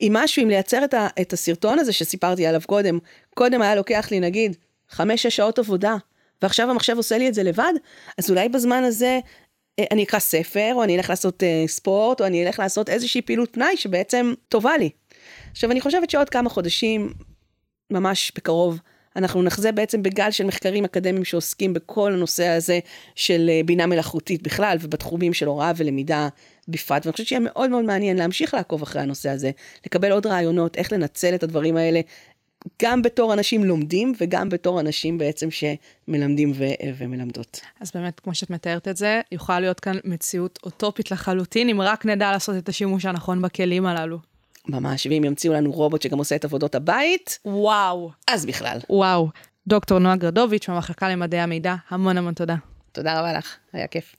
אם 0.02 0.12
משהו, 0.14 0.44
אם 0.44 0.50
לייצר 0.50 0.86
את, 0.86 0.94
ה, 0.94 1.08
את 1.22 1.34
הסרטון 1.34 1.80
הזה 1.80 1.94
שסיפרתי 1.94 2.46
עליו 2.46 2.62
קודם, 2.66 3.00
קודם 3.36 3.62
היה 3.62 3.76
לוקח 3.76 4.08
לי 4.12 4.20
נגיד 4.20 4.58
חמש-שש 4.90 5.36
שעות 5.36 5.60
עבודה, 5.60 5.96
ועכשיו 6.42 6.70
המחשב 6.70 6.98
עושה 6.98 7.18
לי 7.18 7.28
את 7.28 7.34
זה 7.34 7.44
לבד, 7.44 7.74
אז 8.18 8.30
אולי 8.30 8.50
בזמן 8.50 8.84
הזה 8.84 9.20
אה, 9.80 9.86
אני 9.92 10.04
אקרא 10.04 10.20
ספר, 10.20 10.72
או 10.74 10.84
אני 10.84 10.98
אלך 10.98 11.10
לעשות 11.10 11.44
uh, 11.44 11.68
ספורט, 11.68 12.22
או 12.22 12.26
אני 12.26 12.46
אלך 12.46 12.60
לעשות 12.60 12.90
איזושהי 12.90 13.22
פעילות 13.22 13.54
פנאי 13.54 13.78
שבעצם 13.78 14.34
טובה 14.50 14.78
לי. 14.78 14.90
עכשיו, 15.52 15.72
אני 15.72 15.82
חושבת 15.82 16.10
שעוד 16.10 16.30
כמה 16.30 16.50
חודשים, 16.50 17.14
ממש 17.92 18.32
בקרוב, 18.36 18.80
אנחנו 19.16 19.44
נחזה 19.44 19.72
בעצם 19.72 20.04
בגל 20.04 20.32
של 20.32 20.46
מחקרים 20.46 20.86
אקדמיים 20.86 21.26
שעוסקים 21.26 21.74
בכל 21.74 22.14
הנושא 22.14 22.48
הזה 22.48 22.80
של 23.16 23.50
אה, 23.50 23.62
בינה 23.66 23.86
מלאכותית 23.86 24.44
בכלל, 24.44 24.78
ובתחומים 24.82 25.34
של 25.34 25.48
הוראה 25.48 25.72
ולמידה 25.78 26.28
בפרט, 26.68 27.06
ואני 27.06 27.12
חושבת 27.12 27.28
שיהיה 27.28 27.40
מאוד 27.40 27.70
מאוד 27.70 27.86
מעניין 27.86 28.18
להמשיך 28.18 28.54
לעקוב 28.54 28.82
אחרי 28.82 29.02
הנושא 29.02 29.30
הזה, 29.30 29.52
לקבל 29.86 30.12
עוד 30.12 30.26
רעיונות, 30.26 30.78
איך 30.78 30.94
לנצל 30.94 31.36
את 31.36 31.44
הדברים 31.44 31.78
האלה, 31.78 32.02
גם 32.82 33.02
בתור 33.02 33.34
אנשים 33.34 33.64
לומדים 33.64 34.14
וגם 34.22 34.50
בתור 34.50 34.80
אנשים 34.80 35.18
בעצם 35.18 35.48
שמלמדים 35.52 36.52
ו- 36.56 36.98
ומלמדות. 36.98 37.62
אז 37.80 37.92
באמת, 37.96 38.20
כמו 38.20 38.36
שאת 38.36 38.50
מתארת 38.50 38.88
את 38.88 38.98
זה, 38.98 39.22
יוכל 39.32 39.60
להיות 39.60 39.80
כאן 39.80 39.98
מציאות 40.04 40.60
אוטופית 40.64 41.12
לחלוטין, 41.12 41.70
אם 41.70 41.82
רק 41.82 42.06
נדע 42.06 42.32
לעשות 42.32 42.56
את 42.58 42.70
השימוש 42.70 43.06
הנכון 43.06 43.42
בכלים 43.42 43.86
הללו. 43.86 44.33
ממש, 44.68 45.08
ואם 45.08 45.24
ימציאו 45.24 45.54
לנו 45.54 45.72
רובוט 45.72 46.02
שגם 46.02 46.18
עושה 46.18 46.36
את 46.36 46.46
עבודות 46.46 46.76
הבית, 46.76 47.40
וואו. 47.46 48.12
אז 48.28 48.46
בכלל. 48.46 48.78
וואו. 48.90 49.30
דוקטור 49.68 50.00
נועה 50.00 50.16
גרדוביץ' 50.16 50.70
מהמחלקה 50.70 51.10
למדעי 51.10 51.40
המידע, 51.40 51.76
המון 51.90 52.18
המון 52.18 52.34
תודה. 52.34 52.56
תודה 52.92 53.20
רבה 53.20 53.34
לך, 53.34 53.56
היה 53.74 53.88
כיף. 53.88 54.16